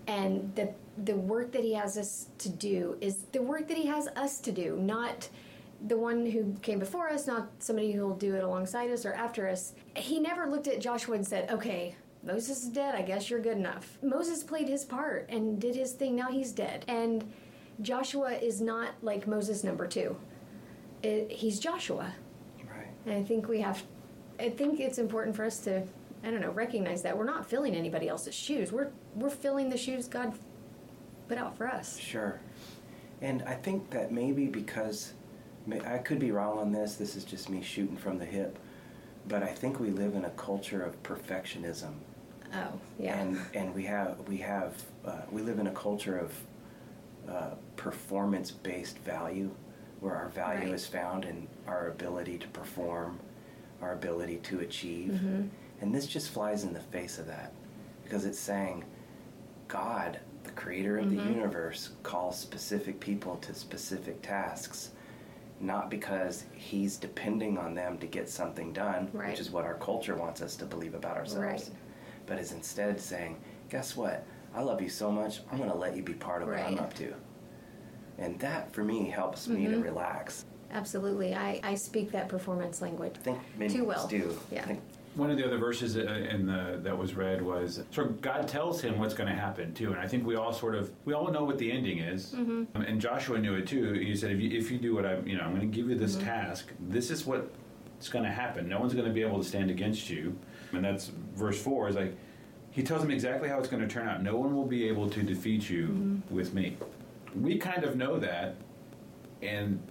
And 0.07 0.53
that 0.57 0.75
the 1.05 1.15
work 1.15 1.53
that 1.53 1.63
He 1.63 1.75
has 1.75 1.97
us 1.97 2.29
to 2.39 2.49
do 2.49 2.97
is 3.01 3.25
the 3.33 3.43
work 3.43 3.69
that 3.69 3.77
He 3.77 3.87
has 3.87 4.09
us 4.09 4.41
to 4.41 4.51
do, 4.51 4.77
not 4.77 5.29
the 5.87 5.97
one 5.97 6.27
who 6.27 6.55
came 6.63 6.79
before 6.79 7.09
us, 7.09 7.27
not 7.27 7.49
somebody 7.59 7.93
who 7.93 8.07
will 8.07 8.17
do 8.17 8.35
it 8.35 8.43
alongside 8.43 8.91
us 8.91 9.07
or 9.07 9.13
after 9.13 9.49
us. 9.49 9.75
He 9.97 10.19
never 10.19 10.47
looked 10.47 10.67
at 10.67 10.81
Joshua 10.81 11.15
and 11.15 11.27
said, 11.27 11.51
okay, 11.51 11.95
Moses 12.23 12.65
is 12.65 12.69
dead. 12.69 12.95
I 12.95 13.03
guess 13.03 13.31
you're 13.31 13.41
good 13.41 13.57
enough. 13.57 13.99
Moses 14.03 14.43
played 14.43 14.69
his 14.69 14.85
part 14.85 15.27
and 15.31 15.61
did 15.61 15.75
his 15.75 15.93
thing. 15.93 16.17
Now 16.17 16.31
he's 16.31 16.53
dead. 16.53 16.85
And 16.87 17.33
Joshua 17.81 18.33
is 18.33 18.61
not 18.61 18.91
like 19.03 19.27
Moses 19.27 19.65
number 19.65 19.87
two. 19.87 20.17
It, 21.03 21.31
he's 21.33 21.59
Joshua. 21.59 22.13
right. 22.71 22.89
And 23.07 23.15
I 23.15 23.23
think 23.23 23.49
we 23.49 23.61
have, 23.63 23.83
I 24.39 24.51
think 24.51 24.81
it's 24.81 24.99
important 24.99 25.35
for 25.35 25.45
us 25.45 25.61
to, 25.61 25.83
I 26.23 26.31
don't 26.31 26.43
know, 26.43 26.51
recognize 26.51 27.01
that 27.03 27.17
we're 27.17 27.25
not 27.25 27.49
filling 27.49 27.75
anybody 27.75 28.09
else's 28.09 28.35
shoes. 28.35 28.71
We're, 28.71 28.91
we're 29.15 29.31
filling 29.31 29.71
the 29.71 29.79
shoes 29.79 30.07
God 30.07 30.35
put 31.27 31.39
out 31.39 31.57
for 31.57 31.67
us. 31.67 31.99
Sure. 31.99 32.39
And 33.23 33.43
I 33.47 33.55
think 33.55 33.89
that 33.91 34.13
maybe 34.13 34.47
because 34.47 35.15
I 35.87 35.99
could 35.99 36.19
be 36.19 36.33
wrong 36.33 36.59
on 36.59 36.73
this, 36.73 36.97
this 36.97 37.17
is 37.17 37.25
just 37.25 37.49
me 37.49 37.63
shooting 37.63 37.97
from 37.97 38.19
the 38.19 38.25
hip, 38.25 38.59
but 39.29 39.43
I 39.43 39.49
think 39.49 39.79
we 39.79 39.91
live 39.91 40.15
in 40.15 40.25
a 40.25 40.31
culture 40.31 40.83
of 40.83 41.03
perfectionism. 41.03 41.93
Oh, 42.53 42.73
yeah. 42.99 43.19
and 43.19 43.39
and 43.55 43.75
we 43.75 43.85
have 43.85 44.19
we 44.29 44.39
have 44.39 44.75
uh, 45.05 45.23
we 45.31 45.43
live 45.43 45.59
in 45.59 45.67
a 45.69 45.73
culture 45.73 46.19
of 46.19 46.33
uh, 47.29 47.55
performance 47.77 48.51
based 48.51 48.99
value, 48.99 49.51
where 50.01 50.17
our 50.17 50.29
value 50.29 50.67
Right. 50.67 50.75
is 50.75 50.87
found 50.87 51.25
in 51.25 51.47
our 51.67 51.89
ability 51.89 52.39
to 52.39 52.49
perform, 52.49 53.21
our 53.81 53.93
ability 53.93 54.39
to 54.45 54.61
achieve. 54.61 55.13
Mm-hmm. 55.13 55.43
And 55.81 55.95
this 55.95 56.07
just 56.07 56.31
flies 56.31 56.65
in 56.65 56.73
the 56.73 56.81
face 56.81 57.19
of 57.19 57.27
that 57.29 57.53
because 58.05 58.25
it's 58.25 58.39
saying 58.39 58.85
God, 59.69 60.19
the 60.45 60.51
creator 60.51 60.99
of 60.99 61.07
Mm-hmm. 61.07 61.17
the 61.17 61.23
universe, 61.35 61.91
calls 62.03 62.39
specific 62.39 62.99
people 63.01 63.37
to 63.37 63.55
specific 63.55 64.21
tasks. 64.23 64.91
Not 65.63 65.91
because 65.91 66.45
he's 66.55 66.97
depending 66.97 67.59
on 67.59 67.75
them 67.75 67.99
to 67.99 68.07
get 68.07 68.29
something 68.31 68.73
done, 68.73 69.11
Right. 69.13 69.29
which 69.31 69.41
is 69.41 69.51
what 69.51 69.65
our 69.67 69.75
culture 69.75 70.17
wants 70.17 70.41
us 70.41 70.57
to 70.57 70.65
believe 70.65 70.95
about 70.95 71.17
ourselves 71.19 71.45
Right. 71.45 71.71
But 72.31 72.39
is 72.39 72.53
instead 72.53 72.99
saying, 73.01 73.37
guess 73.71 73.97
what? 73.97 74.25
I 74.55 74.63
love 74.63 74.81
you 74.81 74.89
so 74.89 75.11
much, 75.11 75.41
I'm 75.51 75.59
going 75.59 75.69
to 75.69 75.77
let 75.77 75.97
you 75.97 76.03
be 76.05 76.15
part 76.15 76.43
of 76.43 76.49
what 76.49 76.59
I'm 76.59 76.79
up 76.79 76.95
to. 76.95 77.13
And 78.19 78.39
that, 78.39 78.73
for 78.73 78.85
me, 78.85 79.09
helps 79.11 79.49
me 79.49 79.65
Mm-hmm. 79.65 79.73
to 79.75 79.81
relax. 79.83 80.45
Absolutely. 80.73 81.35
I, 81.35 81.61
I 81.65 81.75
speak 81.75 82.13
that 82.13 82.29
performance 82.29 82.81
language. 82.81 83.15
I 83.17 83.19
think 83.19 83.39
many 83.59 83.75
Too 83.75 83.85
well. 83.85 84.07
do. 84.07 84.39
Yeah. 84.53 84.63
I 84.63 84.67
think 84.67 84.81
One 85.17 85.29
of 85.29 85.39
the 85.39 85.45
other 85.45 85.59
verses 85.59 85.97
uh, 85.97 86.03
in 86.03 86.47
the 86.47 86.79
that 86.85 86.97
was 86.97 87.15
read 87.17 87.43
was 87.43 87.83
sort 87.91 88.07
of 88.07 88.21
God 88.21 88.47
tells 88.47 88.81
him 88.81 88.97
what's 89.01 89.15
going 89.15 89.29
to 89.29 89.35
happen 89.35 89.75
too, 89.75 89.91
and 89.91 90.01
I 90.01 90.07
think 90.07 90.25
we 90.25 90.37
all 90.37 90.53
sort 90.53 90.77
of 90.77 90.93
we 91.05 91.13
all 91.15 91.29
know 91.33 91.43
what 91.43 91.59
the 91.59 91.73
ending 91.73 91.99
is, 91.99 92.33
um, 92.35 92.69
and 92.75 93.01
Joshua 93.01 93.39
knew 93.41 93.55
it 93.55 93.67
too. 93.67 93.95
He 93.95 94.15
said, 94.15 94.31
"If 94.31 94.41
you 94.41 94.57
if 94.57 94.71
you 94.71 94.79
do 94.79 94.95
what 94.95 95.05
I'm, 95.05 95.27
you 95.27 95.37
know 95.37 95.43
I'm 95.43 95.51
going 95.57 95.69
to 95.69 95.77
give 95.77 95.89
you 95.91 95.97
this 95.97 96.15
task, 96.15 96.69
this 96.79 97.11
is 97.11 97.27
what's 97.27 98.09
going 98.09 98.25
to 98.25 98.31
happen. 98.31 98.69
No 98.69 98.79
one's 98.79 98.95
going 98.95 99.07
to 99.09 99.13
be 99.13 99.23
able 99.23 99.39
to 99.43 99.49
stand 99.49 99.71
against 99.71 100.09
you." 100.09 100.39
And 100.73 100.85
that's 100.85 101.11
verse 101.35 101.61
four 101.61 101.89
is 101.89 101.97
like 101.97 102.15
he 102.71 102.83
tells 102.83 103.03
him 103.03 103.11
exactly 103.11 103.49
how 103.49 103.59
it's 103.59 103.69
going 103.69 103.83
to 103.83 103.89
turn 103.89 104.09
out. 104.09 104.23
No 104.23 104.37
one 104.37 104.55
will 104.55 104.67
be 104.67 104.87
able 104.89 105.11
to 105.11 105.23
defeat 105.23 105.69
you 105.69 105.89
mm-hmm. 105.89 106.35
with 106.35 106.55
me. 106.55 106.77
We 107.35 107.59
kind 107.59 107.85
of 107.85 107.97
know 107.97 108.19
that, 108.19 108.57
and 109.43 109.83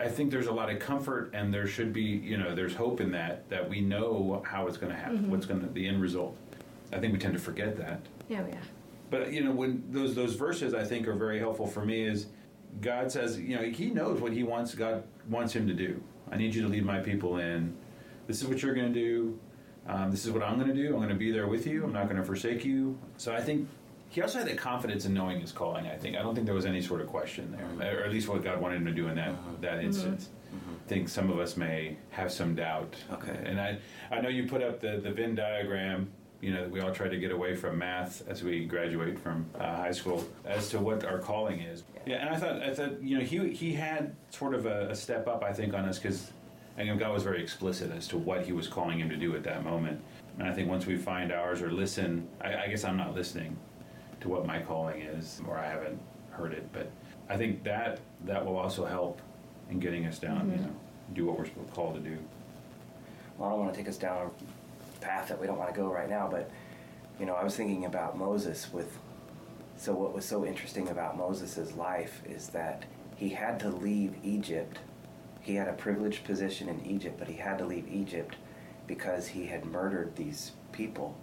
I 0.00 0.08
think 0.08 0.30
there's 0.30 0.46
a 0.46 0.52
lot 0.52 0.70
of 0.70 0.78
comfort 0.78 1.30
and 1.34 1.52
there 1.52 1.66
should 1.66 1.92
be, 1.92 2.02
you 2.02 2.38
know, 2.38 2.54
there's 2.54 2.74
hope 2.74 3.00
in 3.00 3.12
that, 3.12 3.48
that 3.50 3.68
we 3.68 3.80
know 3.80 4.42
how 4.46 4.66
it's 4.66 4.78
going 4.78 4.92
to 4.92 4.98
happen, 4.98 5.18
mm-hmm. 5.18 5.30
what's 5.30 5.46
going 5.46 5.60
to, 5.60 5.66
the 5.66 5.86
end 5.86 6.00
result. 6.00 6.36
I 6.92 6.98
think 6.98 7.12
we 7.12 7.18
tend 7.18 7.34
to 7.34 7.40
forget 7.40 7.76
that. 7.76 8.00
Oh, 8.30 8.46
yeah. 8.48 8.56
But, 9.10 9.32
you 9.32 9.44
know, 9.44 9.52
when 9.52 9.84
those, 9.90 10.14
those 10.14 10.34
verses 10.34 10.72
I 10.72 10.84
think 10.84 11.06
are 11.06 11.14
very 11.14 11.38
helpful 11.38 11.66
for 11.66 11.84
me 11.84 12.04
is 12.04 12.26
God 12.80 13.12
says, 13.12 13.38
you 13.38 13.56
know, 13.56 13.62
he 13.62 13.90
knows 13.90 14.20
what 14.20 14.32
he 14.32 14.42
wants, 14.42 14.74
God 14.74 15.04
wants 15.28 15.52
him 15.52 15.66
to 15.66 15.74
do. 15.74 16.02
I 16.30 16.36
need 16.36 16.54
you 16.54 16.62
to 16.62 16.68
lead 16.68 16.84
my 16.84 17.00
people 17.00 17.38
in. 17.38 17.76
This 18.26 18.40
is 18.40 18.48
what 18.48 18.62
you're 18.62 18.74
going 18.74 18.92
to 18.92 18.98
do. 18.98 19.38
Um, 19.86 20.10
this 20.10 20.24
is 20.24 20.30
what 20.30 20.42
I'm 20.42 20.56
going 20.56 20.68
to 20.68 20.74
do. 20.74 20.88
I'm 20.88 20.96
going 20.96 21.08
to 21.08 21.14
be 21.14 21.30
there 21.32 21.46
with 21.48 21.66
you. 21.66 21.84
I'm 21.84 21.92
not 21.92 22.04
going 22.04 22.16
to 22.16 22.24
forsake 22.24 22.64
you. 22.64 22.98
So 23.16 23.32
I 23.34 23.40
think 23.40 23.68
he 24.10 24.22
also 24.22 24.38
had 24.38 24.48
the 24.48 24.54
confidence 24.54 25.04
in 25.04 25.14
knowing 25.14 25.40
his 25.40 25.52
calling. 25.52 25.86
I 25.86 25.96
think 25.96 26.16
I 26.16 26.22
don't 26.22 26.34
think 26.34 26.46
there 26.46 26.54
was 26.54 26.66
any 26.66 26.82
sort 26.82 27.00
of 27.00 27.06
question 27.06 27.56
there, 27.78 28.00
or 28.00 28.04
at 28.04 28.10
least 28.10 28.28
what 28.28 28.42
God 28.42 28.60
wanted 28.60 28.76
him 28.76 28.86
to 28.86 28.92
do 28.92 29.08
in 29.08 29.14
that 29.16 29.34
that 29.60 29.82
instance. 29.82 30.28
I 30.52 30.88
think 30.88 31.08
some 31.08 31.30
of 31.30 31.38
us 31.38 31.56
may 31.56 31.96
have 32.10 32.32
some 32.32 32.56
doubt. 32.56 32.96
Okay. 33.12 33.38
And 33.44 33.60
I 33.60 33.78
I 34.10 34.20
know 34.20 34.28
you 34.28 34.46
put 34.48 34.62
up 34.62 34.80
the 34.80 34.98
the 35.02 35.10
Venn 35.12 35.34
diagram. 35.34 36.10
You 36.40 36.54
know, 36.54 36.66
we 36.68 36.80
all 36.80 36.90
try 36.92 37.08
to 37.08 37.18
get 37.18 37.32
away 37.32 37.54
from 37.54 37.78
math 37.78 38.26
as 38.26 38.42
we 38.42 38.64
graduate 38.64 39.18
from 39.18 39.44
uh, 39.60 39.76
high 39.76 39.92
school 39.92 40.24
as 40.46 40.70
to 40.70 40.78
what 40.78 41.04
our 41.04 41.18
calling 41.18 41.60
is. 41.60 41.84
Yeah, 42.06 42.16
and 42.16 42.30
I 42.30 42.36
thought 42.38 42.62
I 42.62 42.74
thought 42.74 43.00
you 43.02 43.18
know 43.18 43.24
he 43.24 43.50
he 43.50 43.72
had 43.74 44.16
sort 44.30 44.54
of 44.54 44.66
a, 44.66 44.88
a 44.88 44.94
step 44.96 45.28
up 45.28 45.44
I 45.44 45.52
think 45.52 45.74
on 45.74 45.84
us 45.84 45.98
because 45.98 46.32
I 46.76 46.84
think 46.84 46.98
God 46.98 47.12
was 47.12 47.22
very 47.22 47.42
explicit 47.42 47.90
as 47.90 48.08
to 48.08 48.18
what 48.18 48.44
He 48.44 48.52
was 48.52 48.68
calling 48.68 48.98
him 48.98 49.08
to 49.10 49.16
do 49.16 49.34
at 49.36 49.42
that 49.44 49.64
moment. 49.64 50.00
And 50.38 50.48
I 50.48 50.52
think 50.52 50.68
once 50.68 50.86
we 50.86 50.96
find 50.96 51.32
ours 51.32 51.60
or 51.60 51.70
listen, 51.70 52.26
I, 52.40 52.56
I 52.56 52.68
guess 52.68 52.84
I'm 52.84 52.96
not 52.96 53.14
listening 53.14 53.56
to 54.20 54.28
what 54.28 54.46
my 54.46 54.60
calling 54.60 55.02
is, 55.02 55.40
or 55.46 55.58
I 55.58 55.66
haven't 55.66 56.00
heard 56.30 56.52
it. 56.52 56.70
But 56.72 56.90
I 57.28 57.36
think 57.36 57.62
that 57.64 58.00
that 58.24 58.44
will 58.44 58.56
also 58.56 58.84
help 58.84 59.20
in 59.70 59.78
getting 59.78 60.06
us 60.06 60.18
down. 60.18 60.50
You 60.50 60.56
mm-hmm. 60.56 60.64
know, 60.64 60.76
do 61.12 61.26
what 61.26 61.38
we're 61.38 61.64
called 61.74 61.94
to 61.94 62.00
do. 62.00 62.16
well, 63.36 63.48
I 63.48 63.52
don't 63.52 63.60
want 63.60 63.74
to 63.74 63.78
take 63.78 63.88
us 63.88 63.96
down 63.96 64.30
a 64.30 65.00
path 65.00 65.28
that 65.28 65.40
we 65.40 65.46
don't 65.46 65.58
want 65.58 65.74
to 65.74 65.78
go 65.78 65.88
right 65.88 66.08
now, 66.08 66.28
but 66.30 66.50
you 67.18 67.26
know, 67.26 67.34
I 67.34 67.44
was 67.44 67.56
thinking 67.56 67.84
about 67.84 68.16
Moses 68.16 68.72
with. 68.72 68.98
So 69.76 69.94
what 69.94 70.12
was 70.12 70.26
so 70.26 70.44
interesting 70.44 70.88
about 70.88 71.16
Moses' 71.16 71.74
life 71.74 72.20
is 72.26 72.48
that 72.48 72.84
he 73.16 73.30
had 73.30 73.58
to 73.60 73.70
leave 73.70 74.14
Egypt. 74.22 74.78
He 75.50 75.56
had 75.56 75.66
a 75.66 75.72
privileged 75.72 76.22
position 76.22 76.68
in 76.68 76.86
Egypt, 76.86 77.16
but 77.18 77.26
he 77.26 77.34
had 77.34 77.58
to 77.58 77.66
leave 77.66 77.88
Egypt 77.90 78.36
because 78.86 79.26
he 79.26 79.46
had 79.46 79.64
murdered 79.64 80.14
these 80.14 80.52
people. 80.70 81.16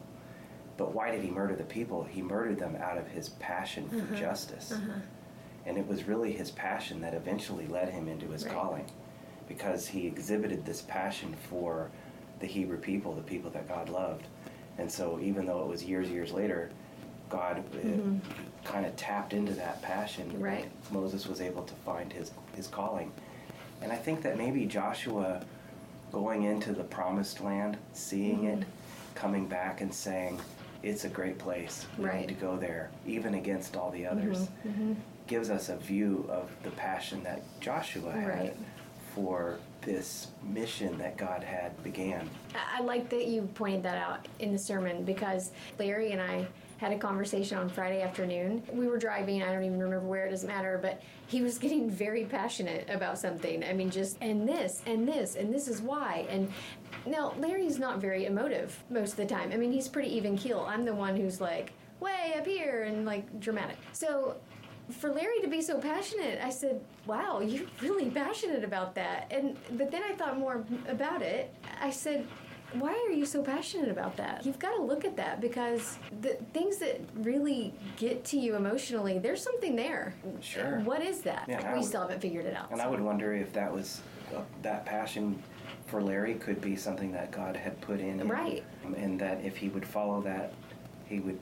But 0.76 0.94
why 0.94 1.12
did 1.12 1.24
he 1.24 1.32
murder 1.32 1.56
the 1.56 1.64
people? 1.64 2.04
He 2.04 2.22
murdered 2.22 2.60
them 2.60 2.76
out 2.76 2.98
of 2.98 3.08
his 3.08 3.30
passion 3.30 3.88
for 3.88 3.96
mm-hmm. 3.96 4.18
justice. 4.18 4.74
Mm-hmm. 4.76 5.00
And 5.66 5.78
it 5.78 5.88
was 5.88 6.10
really 6.10 6.34
his 6.34 6.52
passion 6.52 7.00
that 7.00 7.14
eventually 7.14 7.68
led 7.68 7.88
him 7.88 8.10
into 8.10 8.28
his 8.28 8.44
Right. 8.44 8.54
calling 8.54 8.86
because 9.48 9.88
he 9.88 10.06
exhibited 10.06 10.66
this 10.66 10.82
passion 10.82 11.34
for 11.50 11.90
the 12.42 12.48
Hebrew 12.48 12.80
people, 12.80 13.14
the 13.14 13.22
people 13.22 13.50
that 13.52 13.70
God 13.70 13.88
loved. 13.88 14.26
And 14.78 14.92
so, 14.92 15.22
even 15.22 15.46
though 15.46 15.62
it 15.62 15.68
was 15.68 15.86
years, 15.86 16.10
years 16.10 16.34
later, 16.34 16.70
God 17.30 17.60
uh, 17.60 17.78
mm-hmm. 17.78 18.18
kind 18.66 18.86
of 18.86 18.94
tapped 18.98 19.32
into 19.32 19.54
that 19.54 19.82
passion. 19.82 20.30
and 20.32 20.44
Right. 20.44 20.70
Moses 20.92 21.28
was 21.28 21.40
able 21.40 21.64
to 21.64 21.74
find 21.86 22.12
his, 22.12 22.32
his 22.58 22.68
calling. 22.68 23.14
And 23.82 23.92
I 23.92 23.96
think 23.96 24.22
that 24.24 24.38
maybe 24.38 24.66
Joshua 24.66 25.42
going 26.12 26.44
into 26.44 26.74
the 26.74 26.84
promised 26.84 27.42
land, 27.42 27.78
seeing 27.94 28.46
it, 28.46 28.60
mm-hmm. 28.62 28.70
coming 29.16 29.48
back 29.48 29.82
and 29.82 29.94
saying, 29.94 30.40
it's 30.84 31.06
a 31.06 31.10
great 31.10 31.38
place. 31.38 31.86
We 31.98 32.06
Right. 32.06 32.22
need 32.22 32.28
to 32.30 32.34
go 32.36 32.56
there, 32.58 32.90
even 33.06 33.34
against 33.36 33.76
all 33.76 33.92
the 33.92 34.06
others, 34.06 34.40
mm-hmm. 34.40 34.70
Mm-hmm. 34.70 34.94
gives 35.28 35.50
us 35.50 35.70
a 35.70 35.78
view 35.78 36.26
of 36.30 36.50
the 36.64 36.72
passion 36.72 37.24
that 37.24 37.42
Joshua 37.60 38.12
had 38.12 38.28
Right. 38.28 38.58
for 39.14 39.58
this 39.82 40.28
mission 40.44 40.98
that 40.98 41.18
God 41.18 41.44
had 41.44 41.82
began. 41.84 42.30
I 42.54 42.80
I 42.80 42.82
like 42.82 43.10
that 43.10 43.26
you 43.28 43.44
pointed 43.56 43.84
that 43.84 43.98
out 43.98 44.28
in 44.40 44.52
the 44.52 44.58
sermon 44.60 45.04
because 45.04 45.52
Larry 45.80 46.12
and 46.12 46.22
I 46.22 46.46
had 46.78 46.92
a 46.92 46.98
conversation 46.98 47.58
on 47.58 47.70
Friday 47.70 48.02
afternoon. 48.02 48.64
We 48.72 48.88
were 48.88 48.98
driving, 48.98 49.44
I 49.44 49.52
don't 49.52 49.64
even 49.64 49.80
remember 49.80 50.06
where, 50.06 50.28
it 50.28 50.32
doesn't 50.32 50.48
matter, 50.48 50.80
but 50.82 51.02
he 51.28 51.42
was 51.42 51.58
getting 51.60 51.90
very 51.90 52.26
passionate 52.26 52.88
about 52.90 53.18
something. 53.18 53.64
I 53.64 53.74
mean, 53.74 53.90
just, 53.90 54.18
and 54.22 54.48
this, 54.48 54.82
and 54.86 55.08
this, 55.08 55.36
and 55.36 55.54
this 55.54 55.68
is 55.68 55.82
why. 55.82 56.28
And 56.30 56.52
now, 57.06 57.34
Larry's 57.40 57.80
not 57.80 58.00
very 58.00 58.26
emotive 58.26 58.84
most 58.90 59.12
of 59.12 59.18
the 59.18 59.26
time. 59.26 59.52
I 59.52 59.58
mean, 59.58 59.72
he's 59.72 59.88
pretty 59.88 60.16
even 60.16 60.38
keel. 60.38 60.66
I'm 60.68 60.86
the 60.86 60.94
one 60.94 61.16
who's 61.16 61.42
like, 61.42 61.74
way 62.00 62.36
up 62.38 62.46
here 62.46 62.84
and 62.84 63.06
like 63.06 63.40
dramatic. 63.40 63.78
So, 63.92 64.38
for 64.90 65.10
Larry 65.10 65.42
to 65.42 65.48
be 65.48 65.62
so 65.62 65.80
passionate, 65.80 66.40
I 66.42 66.50
said, 66.50 66.80
"Wow, 67.06 67.42
you're 67.42 67.66
really 67.82 68.10
passionate 68.10 68.64
about 68.64 68.96
that." 68.96 69.28
And 69.32 69.58
but 69.78 69.92
then 69.92 70.02
I 70.04 70.14
thought 70.14 70.38
more 70.38 70.64
about 70.88 71.22
it. 71.22 71.54
I 71.82 71.90
said, 71.90 72.26
"Why 72.74 72.92
are 73.08 73.12
you 73.14 73.26
so 73.26 73.42
passionate 73.42 73.90
about 73.90 74.18
that? 74.18 74.46
You've 74.46 74.60
got 74.60 74.76
to 74.76 74.82
look 74.82 75.06
at 75.06 75.16
that 75.18 75.40
because 75.42 75.98
the 76.22 76.36
things 76.54 76.78
that 76.78 77.00
really 77.16 77.74
get 77.98 78.24
to 78.26 78.38
you 78.38 78.56
emotionally, 78.56 79.20
there's 79.20 79.42
something 79.42 79.76
there. 79.76 80.14
Sure. 80.42 80.80
What 80.82 81.02
is 81.02 81.22
that? 81.22 81.46
Yeah, 81.48 81.72
we 81.72 81.80
would- 81.80 81.88
still 81.88 82.02
haven't 82.02 82.22
figured 82.22 82.46
it 82.46 82.56
out. 82.56 82.72
And 82.72 82.82
I 82.82 82.88
would 82.88 83.00
wonder 83.02 83.34
if 83.34 83.54
that 83.54 83.74
was 83.74 84.02
uh, 84.36 84.42
that 84.62 84.86
passion 84.86 85.42
for 85.86 86.02
Larry 86.02 86.34
could 86.36 86.60
be 86.60 86.76
something 86.76 87.14
that 87.14 87.32
God 87.32 87.56
had 87.56 87.80
put 87.80 88.02
in 88.02 88.20
him. 88.20 88.30
Right. 88.30 88.64
And 88.98 89.18
that 89.22 89.44
if 89.46 89.56
he 89.56 89.70
would 89.70 89.86
follow 89.88 90.22
that, 90.24 90.52
he 91.06 91.22
would, 91.22 91.40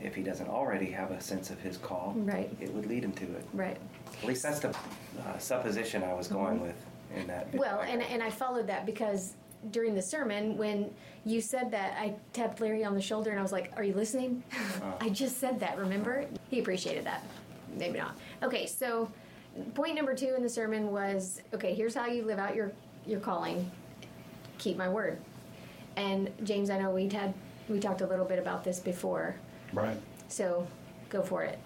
if 0.00 0.14
he 0.14 0.22
doesn't 0.22 0.46
already 0.48 0.88
have 0.92 1.10
a 1.10 1.20
sense 1.20 1.50
of 1.50 1.58
his 1.60 1.76
call, 1.76 2.14
Mm-hmm. 2.16 2.26
Right. 2.30 2.56
it 2.60 2.72
would 2.72 2.86
lead 2.86 3.02
him 3.02 3.10
to 3.14 3.24
it. 3.24 3.44
right. 3.52 3.76
At 4.22 4.28
least 4.28 4.44
that's 4.44 4.60
the 4.60 4.68
uh, 4.70 5.38
supposition 5.38 6.04
I 6.04 6.14
was 6.14 6.28
going 6.28 6.60
with 6.60 6.76
in 7.16 7.26
that. 7.26 7.48
Mm-hmm. 7.48 7.58
Well, 7.58 7.80
and, 7.80 8.00
and 8.02 8.22
I 8.22 8.30
followed 8.30 8.68
that 8.68 8.86
because 8.86 9.34
during 9.70 9.94
the 9.94 10.02
sermon, 10.02 10.56
when 10.56 10.92
you 11.24 11.40
said 11.40 11.70
that, 11.72 11.96
I 11.98 12.14
tapped 12.32 12.60
Larry 12.60 12.84
on 12.84 12.94
the 12.94 13.00
shoulder 13.02 13.30
and 13.30 13.38
I 13.38 13.42
was 13.42 13.52
like, 13.52 13.72
Are 13.76 13.84
you 13.84 13.94
listening? 13.94 14.42
Uh-huh. 14.52 14.92
I 15.00 15.08
just 15.08 15.38
said 15.38 15.60
that, 15.60 15.78
remember? 15.78 16.26
He 16.50 16.60
appreciated 16.60 17.04
that. 17.04 17.24
Maybe 17.76 17.98
not. 17.98 18.16
Okay, 18.42 18.66
so 18.66 19.10
point 19.74 19.94
number 19.94 20.14
two 20.14 20.34
in 20.36 20.42
the 20.42 20.48
sermon 20.48 20.90
was 20.92 21.40
okay, 21.52 21.74
here's 21.74 21.94
how 21.94 22.06
you 22.06 22.24
live 22.24 22.38
out 22.38 22.54
your, 22.54 22.72
your 23.06 23.20
calling 23.20 23.70
keep 24.58 24.76
my 24.76 24.88
word. 24.88 25.18
And 25.96 26.30
James, 26.44 26.70
I 26.70 26.78
know 26.78 26.90
we'd 26.90 27.12
had, 27.12 27.32
we 27.68 27.80
talked 27.80 28.00
a 28.00 28.06
little 28.06 28.24
bit 28.24 28.38
about 28.38 28.64
this 28.64 28.78
before, 28.80 29.36
Right. 29.72 29.96
so 30.28 30.66
go 31.08 31.22
for 31.22 31.42
it. 31.44 31.58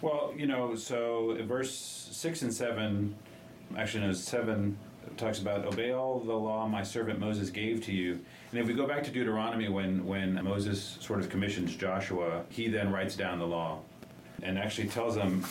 Well, 0.00 0.32
you 0.36 0.46
know, 0.46 0.74
so 0.76 1.36
verse 1.42 1.74
six 2.12 2.42
and 2.42 2.52
seven, 2.54 3.14
actually 3.76 4.06
no, 4.06 4.12
seven 4.12 4.78
talks 5.18 5.40
about 5.40 5.66
obey 5.66 5.92
all 5.92 6.20
the 6.20 6.32
law 6.32 6.66
my 6.66 6.82
servant 6.82 7.18
Moses 7.18 7.50
gave 7.50 7.84
to 7.84 7.92
you. 7.92 8.18
And 8.50 8.60
if 8.60 8.66
we 8.66 8.72
go 8.72 8.86
back 8.86 9.02
to 9.04 9.10
Deuteronomy, 9.10 9.68
when 9.68 10.06
when 10.06 10.42
Moses 10.42 10.96
sort 11.00 11.20
of 11.20 11.28
commissions 11.28 11.76
Joshua, 11.76 12.44
he 12.48 12.68
then 12.68 12.92
writes 12.92 13.16
down 13.16 13.38
the 13.38 13.46
law, 13.46 13.80
and 14.42 14.58
actually 14.58 14.88
tells 14.88 15.14
them. 15.14 15.44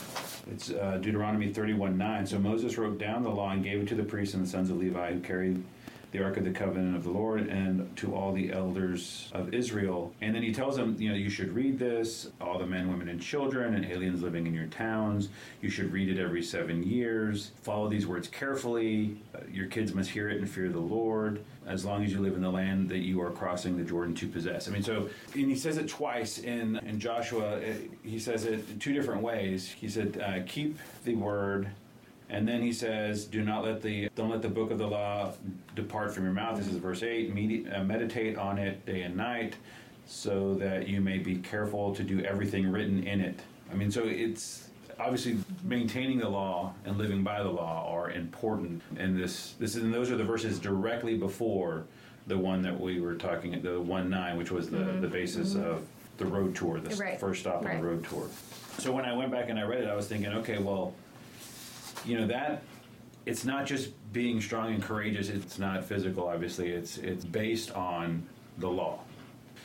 It's 0.49 0.71
uh, 0.71 0.97
Deuteronomy 1.01 1.51
thirty-one 1.51 1.97
nine. 1.97 2.25
So 2.25 2.39
Moses 2.39 2.77
wrote 2.77 2.97
down 2.97 3.21
the 3.21 3.29
law 3.29 3.51
and 3.51 3.61
gave 3.61 3.81
it 3.81 3.87
to 3.89 3.95
the 3.95 4.03
priests 4.03 4.33
and 4.33 4.45
the 4.45 4.49
sons 4.49 4.69
of 4.69 4.77
Levi 4.77 5.13
who 5.13 5.19
carried 5.19 5.61
the 6.11 6.23
Ark 6.23 6.37
of 6.37 6.43
the 6.43 6.51
Covenant 6.51 6.95
of 6.95 7.03
the 7.03 7.11
Lord, 7.11 7.47
and 7.47 7.95
to 7.97 8.15
all 8.15 8.31
the 8.31 8.51
elders 8.51 9.29
of 9.33 9.53
Israel. 9.53 10.13
And 10.21 10.33
then 10.33 10.43
he 10.43 10.53
tells 10.53 10.75
them, 10.75 10.95
you 10.99 11.09
know, 11.09 11.15
you 11.15 11.29
should 11.29 11.53
read 11.53 11.77
this, 11.77 12.29
all 12.39 12.57
the 12.57 12.65
men, 12.65 12.89
women, 12.89 13.09
and 13.09 13.21
children, 13.21 13.75
and 13.75 13.85
aliens 13.85 14.21
living 14.21 14.47
in 14.47 14.53
your 14.53 14.67
towns. 14.67 15.29
You 15.61 15.69
should 15.69 15.91
read 15.91 16.09
it 16.09 16.21
every 16.21 16.43
seven 16.43 16.83
years. 16.83 17.51
Follow 17.61 17.89
these 17.89 18.07
words 18.07 18.27
carefully. 18.27 19.17
Uh, 19.35 19.39
your 19.51 19.67
kids 19.67 19.93
must 19.93 20.09
hear 20.09 20.29
it 20.29 20.37
and 20.37 20.49
fear 20.49 20.69
the 20.69 20.79
Lord 20.79 21.43
as 21.65 21.83
long 21.83 22.03
as 22.03 22.13
you 22.13 22.19
live 22.19 22.35
in 22.35 22.41
the 22.41 22.49
land 22.49 22.87
that 22.89 22.99
you 22.99 23.21
are 23.21 23.29
crossing 23.29 23.77
the 23.77 23.83
Jordan 23.83 24.15
to 24.15 24.27
possess. 24.27 24.69
I 24.69 24.71
mean, 24.71 24.83
so, 24.83 25.09
and 25.33 25.49
he 25.49 25.55
says 25.55 25.77
it 25.77 25.89
twice 25.89 26.39
in, 26.39 26.77
in 26.77 26.99
Joshua. 26.99 27.57
It, 27.57 27.91
he 28.03 28.19
says 28.19 28.45
it 28.45 28.67
in 28.69 28.79
two 28.79 28.93
different 28.93 29.21
ways. 29.21 29.69
He 29.69 29.89
said, 29.89 30.23
uh, 30.25 30.43
keep 30.47 30.79
the 31.03 31.15
word 31.15 31.69
and 32.29 32.47
then 32.47 32.61
he 32.61 32.73
says, 32.73 33.25
"Do 33.25 33.43
not 33.43 33.63
let 33.63 33.81
the 33.81 34.09
don't 34.15 34.29
let 34.29 34.41
the 34.41 34.49
book 34.49 34.71
of 34.71 34.77
the 34.77 34.87
law 34.87 35.31
depart 35.75 36.13
from 36.13 36.23
your 36.23 36.33
mouth." 36.33 36.57
This 36.57 36.67
is 36.67 36.77
verse 36.77 37.03
eight. 37.03 37.31
Uh, 37.31 37.83
meditate 37.83 38.37
on 38.37 38.57
it 38.57 38.85
day 38.85 39.01
and 39.03 39.15
night, 39.15 39.55
so 40.05 40.53
that 40.55 40.87
you 40.87 41.01
may 41.01 41.17
be 41.17 41.37
careful 41.37 41.93
to 41.95 42.03
do 42.03 42.21
everything 42.23 42.69
written 42.71 43.03
in 43.03 43.21
it. 43.21 43.39
I 43.71 43.75
mean, 43.75 43.91
so 43.91 44.03
it's 44.05 44.69
obviously 44.99 45.37
maintaining 45.63 46.17
the 46.17 46.29
law 46.29 46.73
and 46.85 46.97
living 46.97 47.23
by 47.23 47.43
the 47.43 47.49
law 47.49 47.87
are 47.93 48.11
important. 48.11 48.81
And 48.97 49.17
this 49.17 49.53
this 49.59 49.75
is, 49.75 49.83
and 49.83 49.93
those 49.93 50.09
are 50.11 50.17
the 50.17 50.23
verses 50.23 50.59
directly 50.59 51.17
before 51.17 51.83
the 52.25 52.37
one 52.37 52.61
that 52.63 52.77
we 52.77 52.99
were 52.99 53.15
talking, 53.15 53.53
at 53.53 53.63
the 53.63 53.79
one 53.79 54.09
nine, 54.09 54.37
which 54.37 54.51
was 54.51 54.69
the 54.69 54.97
the 55.01 55.07
basis 55.07 55.55
of 55.55 55.85
the 56.17 56.25
road 56.25 56.55
tour, 56.55 56.79
the 56.79 56.95
Right. 56.95 57.19
first 57.19 57.41
stop 57.41 57.63
on 57.65 57.77
the 57.77 57.83
road 57.83 58.03
tour. 58.03 58.27
So 58.79 58.91
when 58.91 59.05
I 59.05 59.13
went 59.13 59.31
back 59.31 59.49
and 59.49 59.59
I 59.59 59.63
read 59.63 59.83
it, 59.83 59.87
I 59.89 59.95
was 59.95 60.07
thinking, 60.07 60.31
okay, 60.33 60.57
well 60.57 60.93
you 62.05 62.17
know 62.19 62.27
that 62.27 62.63
it's 63.25 63.43
not 63.43 63.65
just 63.65 63.91
being 64.13 64.39
strong 64.39 64.73
and 64.73 64.81
courageous 64.81 65.29
it's 65.29 65.59
not 65.59 65.83
physical 65.83 66.27
obviously 66.27 66.69
it's 66.69 66.97
it's 66.97 67.25
based 67.25 67.71
on 67.71 68.25
the 68.59 68.67
law. 68.67 68.99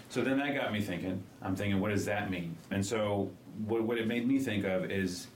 So 0.09 0.23
then 0.23 0.39
that 0.39 0.55
got 0.55 0.73
me 0.73 0.81
thinking 0.81 1.23
i'm 1.41 1.57
thinking 1.57 1.81
what 1.81 1.91
does 1.91 2.05
that 2.07 2.31
mean? 2.31 2.57
And 2.71 2.85
so 2.85 3.31
what, 3.67 3.83
what 3.83 3.99
it 3.99 4.07
made 4.07 4.27
me 4.27 4.39
think 4.39 4.65
of 4.65 4.91
is 4.91 5.29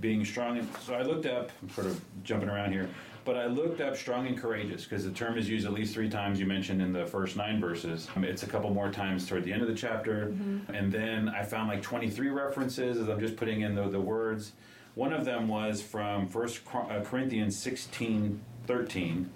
being 0.00 0.24
strong 0.24 0.58
and 0.58 0.68
so 0.82 0.94
i 0.94 1.02
looked 1.02 1.24
up 1.24 1.52
i'm 1.62 1.70
sort 1.70 1.86
of 1.86 2.00
jumping 2.24 2.48
around 2.48 2.72
here 2.72 2.88
but 3.24 3.36
i 3.36 3.46
looked 3.46 3.80
up 3.80 3.96
strong 3.96 4.26
and 4.26 4.36
courageous 4.36 4.82
because 4.84 5.04
the 5.04 5.10
term 5.12 5.38
is 5.38 5.48
used 5.48 5.64
at 5.66 5.72
least 5.72 5.94
three 5.94 6.08
times 6.10 6.40
you 6.40 6.46
mentioned 6.46 6.82
in 6.82 6.92
the 6.92 7.06
first 7.06 7.36
nine 7.36 7.60
verses. 7.60 8.08
Um, 8.16 8.24
it's 8.24 8.42
a 8.42 8.46
couple 8.46 8.70
more 8.70 8.90
times 8.90 9.26
toward 9.26 9.44
the 9.44 9.52
end 9.52 9.62
of 9.62 9.68
the 9.68 9.74
chapter. 9.74 10.34
And 10.74 10.90
then 10.92 11.28
i 11.28 11.42
found 11.42 11.68
like 11.68 11.82
23 11.82 12.28
references 12.28 12.98
as 12.98 13.08
i'm 13.08 13.20
just 13.20 13.36
putting 13.36 13.60
in 13.62 13.74
the, 13.74 13.88
the 13.88 14.00
words 14.00 14.52
one 14.94 15.12
of 15.12 15.24
them 15.24 15.48
was 15.48 15.82
from 15.82 16.28
First 16.28 16.60
uh, 16.72 17.00
Corinthians 17.02 17.56
16 17.56 18.40
13. 18.66 19.30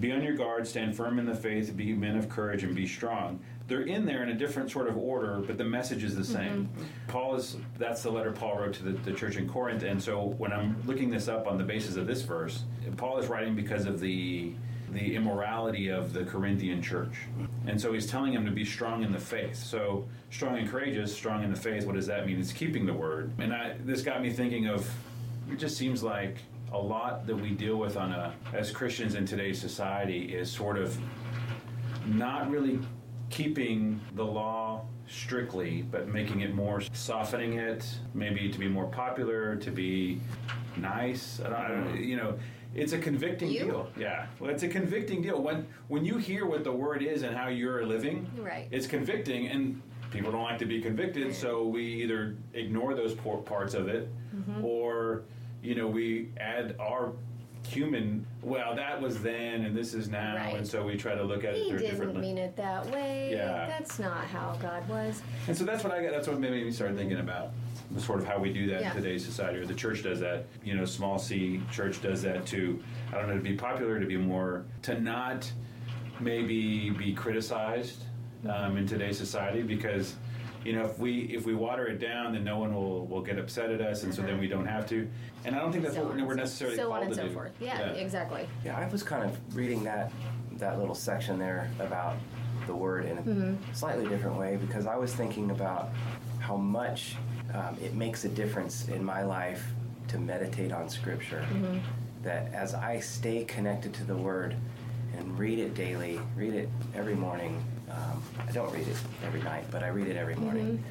Be 0.00 0.12
on 0.12 0.22
your 0.22 0.34
guard, 0.34 0.66
stand 0.66 0.96
firm 0.96 1.18
in 1.18 1.26
the 1.26 1.34
faith, 1.34 1.76
be 1.76 1.92
men 1.92 2.16
of 2.16 2.28
courage, 2.28 2.64
and 2.64 2.74
be 2.74 2.86
strong. 2.86 3.40
They're 3.66 3.82
in 3.82 4.04
there 4.04 4.22
in 4.22 4.28
a 4.30 4.34
different 4.34 4.70
sort 4.70 4.88
of 4.88 4.96
order, 4.96 5.42
but 5.46 5.58
the 5.58 5.64
message 5.64 6.04
is 6.04 6.16
the 6.16 6.24
same. 6.24 6.68
Paul 7.08 7.34
is, 7.36 7.56
that's 7.78 8.02
the 8.02 8.10
letter 8.10 8.30
Paul 8.32 8.58
wrote 8.58 8.74
to 8.74 8.82
the, 8.82 8.92
the 8.92 9.12
church 9.12 9.36
in 9.36 9.48
Corinth. 9.48 9.82
And 9.84 10.02
so 10.02 10.20
when 10.38 10.52
I'm 10.52 10.76
looking 10.86 11.10
this 11.10 11.28
up 11.28 11.46
on 11.46 11.56
the 11.56 11.64
basis 11.64 11.96
of 11.96 12.06
this 12.06 12.22
verse, 12.22 12.64
Paul 12.96 13.18
is 13.18 13.28
writing 13.28 13.54
because 13.54 13.86
of 13.86 14.00
the 14.00 14.52
the 14.94 15.14
immorality 15.14 15.88
of 15.88 16.12
the 16.12 16.24
Corinthian 16.24 16.80
church. 16.80 17.14
And 17.66 17.80
so 17.80 17.92
he's 17.92 18.06
telling 18.06 18.32
him 18.32 18.44
to 18.46 18.50
be 18.50 18.64
strong 18.64 19.02
in 19.02 19.12
the 19.12 19.18
faith. 19.18 19.56
So 19.56 20.06
strong 20.30 20.58
and 20.58 20.68
courageous, 20.68 21.14
strong 21.14 21.44
in 21.44 21.50
the 21.50 21.58
faith, 21.58 21.84
what 21.84 21.96
does 21.96 22.06
that 22.06 22.26
mean? 22.26 22.40
It's 22.40 22.52
keeping 22.52 22.86
the 22.86 22.94
word. 22.94 23.32
And 23.38 23.52
I, 23.52 23.76
this 23.84 24.02
got 24.02 24.22
me 24.22 24.30
thinking 24.30 24.66
of 24.66 24.88
it 25.50 25.58
just 25.58 25.76
seems 25.76 26.02
like 26.02 26.38
a 26.72 26.78
lot 26.78 27.26
that 27.26 27.36
we 27.36 27.50
deal 27.50 27.76
with 27.76 27.96
on 27.96 28.12
a 28.12 28.34
as 28.52 28.70
Christians 28.70 29.14
in 29.14 29.26
today's 29.26 29.60
society 29.60 30.34
is 30.34 30.50
sort 30.50 30.78
of 30.78 30.98
not 32.06 32.50
really 32.50 32.80
keeping 33.30 34.00
the 34.14 34.24
law 34.24 34.84
strictly, 35.06 35.82
but 35.82 36.08
making 36.08 36.40
it 36.40 36.54
more, 36.54 36.80
softening 36.92 37.54
it, 37.54 37.86
maybe 38.14 38.48
to 38.48 38.58
be 38.58 38.68
more 38.68 38.86
popular, 38.86 39.56
to 39.56 39.70
be 39.70 40.20
nice. 40.76 41.40
I 41.40 41.48
don't, 41.48 41.54
I 41.54 41.68
don't 41.68 42.02
you 42.02 42.16
know, 42.16 42.38
it's 42.74 42.92
a 42.92 42.98
convicting 42.98 43.50
You? 43.50 43.64
deal. 43.64 43.88
Yeah, 43.96 44.26
well, 44.40 44.50
it's 44.50 44.62
a 44.62 44.68
convicting 44.68 45.22
deal 45.22 45.40
when 45.40 45.66
when 45.88 46.04
you 46.04 46.16
hear 46.18 46.46
what 46.46 46.64
the 46.64 46.72
word 46.72 47.02
is 47.02 47.22
and 47.22 47.36
how 47.36 47.48
you're 47.48 47.84
living. 47.86 48.26
Right. 48.38 48.68
It's 48.70 48.86
convicting, 48.86 49.48
and 49.48 49.80
people 50.10 50.32
don't 50.32 50.42
like 50.42 50.58
to 50.58 50.66
be 50.66 50.80
convicted, 50.80 51.34
so 51.34 51.64
we 51.66 51.84
either 51.84 52.36
ignore 52.54 52.94
those 52.94 53.14
parts 53.14 53.74
of 53.74 53.88
it, 53.88 54.08
Mm-hmm. 54.34 54.64
or 54.64 55.22
you 55.62 55.74
know 55.74 55.86
we 55.86 56.30
add 56.38 56.74
our 56.80 57.12
human. 57.68 58.26
Well, 58.42 58.74
that 58.74 59.00
was 59.00 59.22
then, 59.22 59.64
and 59.64 59.74
this 59.76 59.94
is 59.94 60.08
now, 60.08 60.34
Right. 60.36 60.56
and 60.56 60.66
so 60.68 60.84
we 60.84 60.96
try 60.96 61.14
to 61.14 61.22
look 61.22 61.44
at 61.44 61.54
it 61.54 61.62
He 61.62 61.68
through 61.70 61.78
a 61.78 61.80
different 61.82 62.00
didn't 62.12 62.14
lens. 62.16 62.26
mean 62.26 62.38
it 62.38 62.56
that 62.56 62.86
way. 62.90 63.30
Yeah. 63.32 63.66
That's 63.66 63.98
not 63.98 64.24
how 64.26 64.58
God 64.60 64.86
was. 64.88 65.22
And 65.48 65.56
so 65.56 65.64
that's 65.64 65.82
what 65.82 65.92
I 65.92 66.02
got. 66.02 66.10
That's 66.12 66.28
what 66.28 66.38
made 66.40 66.50
me 66.52 66.70
start 66.72 66.94
thinking 66.96 67.20
about 67.20 67.52
sort 67.98 68.20
of 68.20 68.26
how 68.26 68.38
we 68.38 68.52
do 68.52 68.66
that 68.68 68.80
Yeah. 68.80 68.90
in 68.90 68.96
today's 69.02 69.24
society, 69.24 69.58
or 69.58 69.66
the 69.66 69.74
church 69.74 70.02
does 70.02 70.20
that. 70.20 70.46
You 70.64 70.74
know, 70.74 70.84
small 70.84 71.18
C 71.18 71.60
church 71.70 72.02
does 72.02 72.22
that 72.22 72.46
too. 72.46 72.82
I 73.12 73.18
don't 73.18 73.28
know 73.28 73.36
to 73.36 73.40
be 73.42 73.54
popular, 73.54 74.00
to 74.00 74.06
be 74.06 74.16
more, 74.16 74.64
to 74.82 75.00
not 75.00 75.50
maybe 76.20 76.90
be 76.90 77.12
criticized 77.12 78.04
um, 78.48 78.76
in 78.76 78.86
today's 78.86 79.18
society 79.18 79.62
because. 79.62 80.16
You 80.64 80.72
know, 80.72 80.86
if 80.86 80.98
we 80.98 81.24
if 81.24 81.44
we 81.44 81.54
water 81.54 81.88
it 81.88 81.98
down, 81.98 82.32
then 82.32 82.42
no 82.42 82.56
one 82.56 82.74
will, 82.74 83.04
will 83.06 83.20
get 83.20 83.38
upset 83.38 83.70
at 83.70 83.82
us, 83.82 84.02
and 84.04 84.14
so 84.14 84.22
then 84.22 84.38
we 84.40 84.48
don't 84.48 84.64
have 84.64 84.86
to. 84.88 85.06
And 85.44 85.54
I 85.54 85.58
don't 85.58 85.70
think 85.70 85.84
that's. 85.84 85.94
So 85.94 86.04
what 86.04 86.12
we're, 86.14 86.18
and 86.20 86.26
we're 86.26 86.32
so- 86.32 86.40
necessarily 86.40 86.76
so 86.78 86.82
called 86.88 86.96
on 86.96 87.02
and 87.02 87.10
to 87.10 87.16
so 87.20 87.28
do. 87.28 87.34
forth. 87.34 87.52
Yeah, 87.60 87.80
exactly. 87.90 88.48
Yeah, 88.64 88.78
I 88.78 88.88
was 88.88 89.02
kind 89.02 89.24
of 89.24 89.38
reading 89.54 89.84
that 89.84 90.10
that 90.52 90.78
little 90.78 90.94
section 90.94 91.38
there 91.38 91.70
about 91.80 92.16
the 92.66 92.74
word 92.74 93.04
in 93.04 93.18
a 93.18 93.20
Mm-hmm. 93.20 93.72
slightly 93.74 94.08
different 94.08 94.38
way 94.38 94.56
because 94.56 94.86
I 94.86 94.96
was 94.96 95.14
thinking 95.14 95.50
about 95.50 95.90
how 96.38 96.56
much 96.56 97.16
um, 97.54 97.76
it 97.82 97.94
makes 97.94 98.24
a 98.24 98.28
difference 98.28 98.88
in 98.88 99.04
my 99.04 99.22
life 99.22 99.64
to 100.08 100.18
meditate 100.18 100.72
on 100.72 100.88
Scripture. 100.88 101.46
Mm-hmm. 101.52 101.78
That 102.22 102.52
as 102.54 102.74
I 102.74 103.00
stay 103.00 103.44
connected 103.44 103.92
to 103.94 104.04
the 104.04 104.16
Word 104.16 104.56
and 105.16 105.38
read 105.38 105.58
it 105.58 105.74
daily, 105.74 106.18
read 106.36 106.54
it 106.54 106.68
every 106.94 107.14
morning. 107.14 107.62
Um, 107.90 108.22
I 108.48 108.50
don't 108.50 108.72
read 108.72 108.88
it 108.88 108.96
every 109.24 109.42
night, 109.42 109.64
but 109.70 109.82
I 109.82 109.88
read 109.88 110.08
it 110.08 110.16
every 110.16 110.34
morning. 110.36 110.82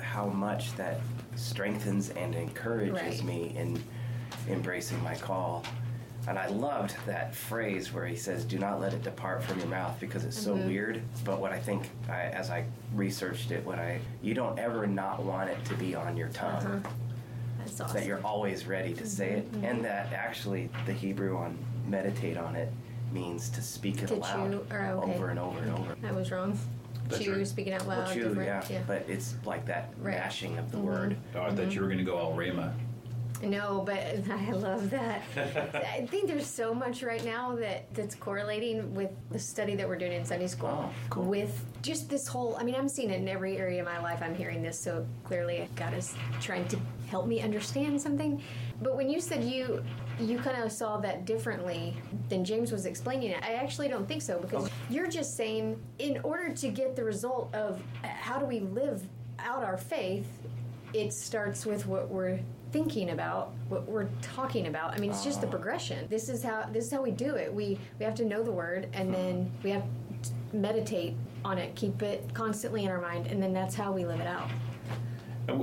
How 0.00 0.26
much 0.26 0.74
that 0.76 1.00
strengthens 1.36 2.10
and 2.10 2.34
encourages 2.34 2.92
Right. 3.20 3.24
me 3.24 3.54
in 3.56 3.80
embracing 4.48 5.02
my 5.02 5.14
call. 5.14 5.64
And 6.28 6.38
I 6.38 6.46
loved 6.48 6.94
that 7.06 7.34
phrase 7.34 7.90
where 7.92 8.06
he 8.06 8.14
says, 8.14 8.44
"Do 8.44 8.58
not 8.58 8.80
let 8.80 8.92
it 8.92 9.02
depart 9.02 9.42
from 9.42 9.58
your 9.60 9.68
mouth," 9.68 9.98
because 9.98 10.24
it's 10.26 10.38
so 10.38 10.54
weird. 10.54 11.00
But 11.24 11.40
what 11.40 11.52
I 11.52 11.58
think, 11.58 11.88
I, 12.06 12.24
as 12.24 12.50
I 12.50 12.64
researched 12.94 13.50
it, 13.50 13.64
what 13.64 13.78
I 13.78 13.98
you 14.20 14.34
don't 14.34 14.58
ever 14.58 14.86
not 14.86 15.22
want 15.22 15.48
it 15.48 15.64
to 15.64 15.74
be 15.74 15.94
on 15.94 16.18
your 16.18 16.28
tongue. 16.28 16.62
Uh-huh. 16.66 16.90
That's 17.60 17.80
awesome. 17.80 17.96
That 17.96 18.06
you're 18.06 18.22
always 18.24 18.66
ready 18.66 18.92
to 18.94 19.06
say 19.06 19.30
it, 19.30 19.50
Mm-hmm, 19.52 19.64
and 19.64 19.84
that 19.86 20.12
actually 20.12 20.68
the 20.84 20.92
Hebrew 20.92 21.38
on 21.38 21.56
meditate 21.86 22.36
on 22.36 22.56
it 22.56 22.70
means 23.10 23.48
to 23.48 23.62
speak 23.62 24.02
it 24.02 24.08
To 24.08 24.16
aloud 24.16 24.50
chew, 24.52 24.66
or, 24.70 24.80
okay. 24.82 25.14
over 25.14 25.30
and 25.30 25.38
over 25.38 25.58
and 25.60 25.70
over. 25.72 25.96
I 26.06 26.12
was 26.12 26.30
wrong. 26.30 26.58
That's 27.08 27.24
Chew, 27.24 27.36
right. 27.36 27.46
speaking 27.46 27.72
out 27.72 27.86
Well, 27.86 28.00
loud, 28.00 28.12
chew, 28.12 28.28
different. 28.28 28.68
yeah, 28.70 28.82
but 28.86 29.06
it's 29.08 29.34
like 29.46 29.64
that 29.64 29.94
Right. 29.98 30.12
Mm-hmm. 30.14 30.24
mashing 30.24 30.58
of 30.58 30.70
the 30.70 30.78
word. 30.78 31.16
Oh, 31.34 31.40
I 31.40 31.54
thought 31.54 31.72
you 31.72 31.80
were 31.80 31.86
going 31.86 31.96
to 31.96 32.04
go 32.04 32.18
all 32.18 32.36
Rhema. 32.36 32.74
No, 33.42 33.82
but 33.86 33.98
I 34.30 34.50
love 34.50 34.90
that. 34.90 35.22
I 35.74 36.06
think 36.06 36.26
there's 36.26 36.46
so 36.46 36.74
much 36.74 37.02
right 37.02 37.24
now 37.24 37.54
that 37.56 37.92
that's 37.94 38.14
correlating 38.14 38.94
with 38.94 39.10
the 39.30 39.38
study 39.38 39.74
that 39.76 39.88
we're 39.88 39.96
doing 39.96 40.12
in 40.12 40.24
Sunday 40.24 40.46
school. 40.46 40.70
Oh, 40.84 40.90
cool. 41.10 41.24
With 41.24 41.64
just 41.82 42.08
this 42.08 42.26
whole, 42.26 42.56
I 42.56 42.64
mean, 42.64 42.74
I'm 42.74 42.88
seeing 42.88 43.10
it 43.10 43.20
in 43.20 43.28
every 43.28 43.56
area 43.56 43.80
of 43.80 43.86
my 43.86 44.00
life. 44.00 44.20
I'm 44.22 44.34
hearing 44.34 44.62
this 44.62 44.78
so 44.78 45.06
clearly. 45.24 45.68
God 45.76 45.94
is 45.94 46.14
trying 46.40 46.66
to 46.68 46.78
help 47.08 47.26
me 47.26 47.40
understand 47.40 48.00
something. 48.00 48.42
But 48.82 48.96
when 48.96 49.08
you 49.08 49.20
said 49.20 49.44
you 49.44 49.84
you 50.20 50.38
kind 50.38 50.60
of 50.62 50.72
saw 50.72 50.96
that 50.98 51.24
differently 51.24 51.96
than 52.28 52.44
James 52.44 52.72
was 52.72 52.86
explaining 52.86 53.30
it, 53.30 53.42
I 53.44 53.54
actually 53.54 53.86
don't 53.88 54.06
think 54.06 54.20
so 54.20 54.40
because 54.40 54.68
you're 54.90 55.06
just 55.06 55.36
saying 55.36 55.80
in 56.00 56.18
order 56.24 56.52
to 56.52 56.68
get 56.68 56.96
the 56.96 57.04
result 57.04 57.54
of 57.54 57.80
uh, 58.02 58.08
how 58.08 58.38
do 58.38 58.44
we 58.44 58.60
live 58.60 59.06
out 59.38 59.62
our 59.62 59.76
faith, 59.76 60.26
it 60.92 61.12
starts 61.12 61.64
with 61.64 61.86
what 61.86 62.08
we're 62.08 62.40
thinking 62.72 63.10
about 63.10 63.52
what 63.68 63.86
we're 63.88 64.08
talking 64.20 64.66
about 64.66 64.94
i 64.94 64.98
mean 64.98 65.10
it's 65.10 65.24
just 65.24 65.40
the 65.40 65.46
progression 65.46 66.06
this 66.10 66.28
is 66.28 66.42
how 66.42 66.66
this 66.72 66.84
is 66.86 66.90
how 66.92 67.02
we 67.02 67.10
do 67.10 67.34
it 67.36 67.52
we 67.52 67.78
we 67.98 68.04
have 68.04 68.14
to 68.14 68.24
know 68.24 68.42
the 68.42 68.50
word 68.52 68.88
and 68.92 69.12
then 69.14 69.50
we 69.62 69.70
have 69.70 69.84
to 70.22 70.30
meditate 70.56 71.14
on 71.44 71.56
it 71.58 71.74
keep 71.74 72.02
it 72.02 72.22
constantly 72.34 72.84
in 72.84 72.90
our 72.90 73.00
mind 73.00 73.26
and 73.28 73.42
then 73.42 73.52
that's 73.52 73.74
how 73.74 73.90
we 73.92 74.04
live 74.04 74.20
it 74.20 74.26
out 74.26 74.48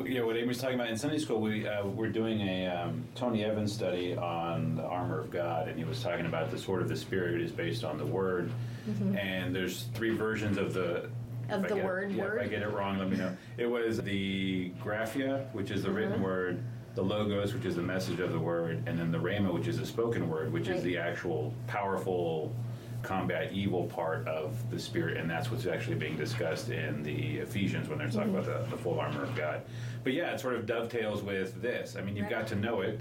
Yeah, 0.08 0.24
what 0.24 0.36
Amy 0.36 0.48
was 0.48 0.58
talking 0.58 0.74
about 0.80 0.90
in 0.90 0.98
Sunday 0.98 1.20
school, 1.20 1.40
we 1.40 1.68
uh, 1.68 1.86
we're 1.86 2.10
doing 2.10 2.42
a 2.42 2.66
um, 2.68 3.04
Tony 3.14 3.44
Evans 3.44 3.72
study 3.72 4.16
on 4.18 4.76
the 4.78 4.82
armor 4.84 5.20
of 5.20 5.30
God, 5.30 5.68
and 5.68 5.78
he 5.78 5.84
was 5.84 6.02
talking 6.02 6.26
about 6.26 6.50
the 6.50 6.58
sword 6.58 6.82
of 6.82 6.90
the 6.90 6.96
Spirit 6.96 7.40
is 7.40 7.52
based 7.52 7.84
on 7.84 8.00
the 8.00 8.06
Word, 8.06 8.50
and 9.16 9.56
there's 9.56 9.84
three 9.94 10.10
versions 10.16 10.58
of 10.58 10.74
the 10.74 11.08
Mm-hmm. 11.48 11.54
Of 11.54 11.62
the 11.62 11.68
get 11.68 11.78
it- 11.78 11.86
word, 11.86 12.12
yeah, 12.12 12.24
word? 12.24 12.38
If 12.42 12.48
I 12.48 12.50
get 12.50 12.62
it 12.64 12.70
wrong, 12.70 12.98
let 12.98 13.08
me 13.08 13.18
know. 13.18 13.32
It 13.60 13.68
was 13.68 14.02
the 14.02 14.72
graphia, 14.84 15.46
which 15.54 15.70
is 15.70 15.84
the 15.84 15.92
written 15.92 16.14
Uh-huh. 16.14 16.24
word, 16.24 16.64
the 16.96 17.02
logos, 17.02 17.54
which 17.54 17.66
is 17.66 17.76
the 17.76 17.82
message 17.82 18.20
of 18.20 18.32
the 18.32 18.40
word, 18.40 18.82
and 18.88 18.98
then 18.98 19.12
the 19.12 19.18
rhema, 19.18 19.54
which 19.54 19.68
is 19.68 19.78
the 19.78 19.86
spoken 19.86 20.30
word, 20.30 20.52
which 20.54 20.68
is 20.70 20.82
the 20.84 20.98
actual 20.98 21.54
powerful 21.68 22.52
combat 23.04 23.52
evil 23.52 23.84
part 23.86 24.28
of 24.28 24.58
the 24.72 24.80
spirit, 24.80 25.18
and 25.18 25.30
that's 25.30 25.52
what's 25.52 25.68
actually 25.68 25.96
being 25.96 26.16
discussed 26.18 26.70
in 26.70 27.04
the 27.04 27.38
Ephesians 27.38 27.88
when 27.90 28.00
they're 28.00 28.08
talking 28.10 28.32
Mm-hmm. 28.34 28.50
about 28.50 28.70
the, 28.70 28.76
the 28.76 28.82
full 28.82 29.00
armor 29.00 29.24
of 29.24 29.36
God. 29.36 29.62
But 30.04 30.14
yeah, 30.14 30.32
it 30.32 30.40
sort 30.40 30.56
of 30.56 30.66
dovetails 30.66 31.22
with 31.22 31.62
this. 31.62 31.96
I 31.98 32.02
mean, 32.02 32.16
you've 32.16 32.24
Right. 32.26 32.40
got 32.40 32.48
to 32.48 32.56
know 32.56 32.82
it, 32.82 33.00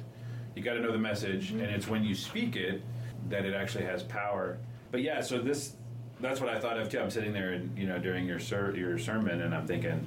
you 0.54 0.62
got 0.62 0.74
to 0.74 0.80
know 0.80 0.92
the 0.92 0.98
message, 0.98 1.50
Mm-hmm. 1.52 1.61
and 1.61 1.70
it's 1.74 1.87
when 1.88 2.02
you 2.04 2.14
speak 2.14 2.57
it 2.57 2.83
that 3.30 3.44
it 3.46 3.54
actually 3.54 3.85
has 3.85 4.02
power. 4.02 4.59
But 4.90 5.02
yeah, 5.02 5.20
so 5.22 5.38
this 5.38 5.74
that's 6.20 6.40
what 6.40 6.48
I 6.48 6.59
thought 6.61 6.78
of 6.78 6.88
too. 6.90 7.00
I'm 7.00 7.11
sitting 7.11 7.33
there, 7.33 7.52
and 7.52 7.76
you 7.78 7.87
know, 7.87 7.98
during 7.98 8.26
your 8.26 8.38
ser- 8.40 8.74
your 8.76 8.98
sermon, 8.98 9.40
and 9.42 9.54
I'm 9.54 9.66
thinking, 9.66 10.07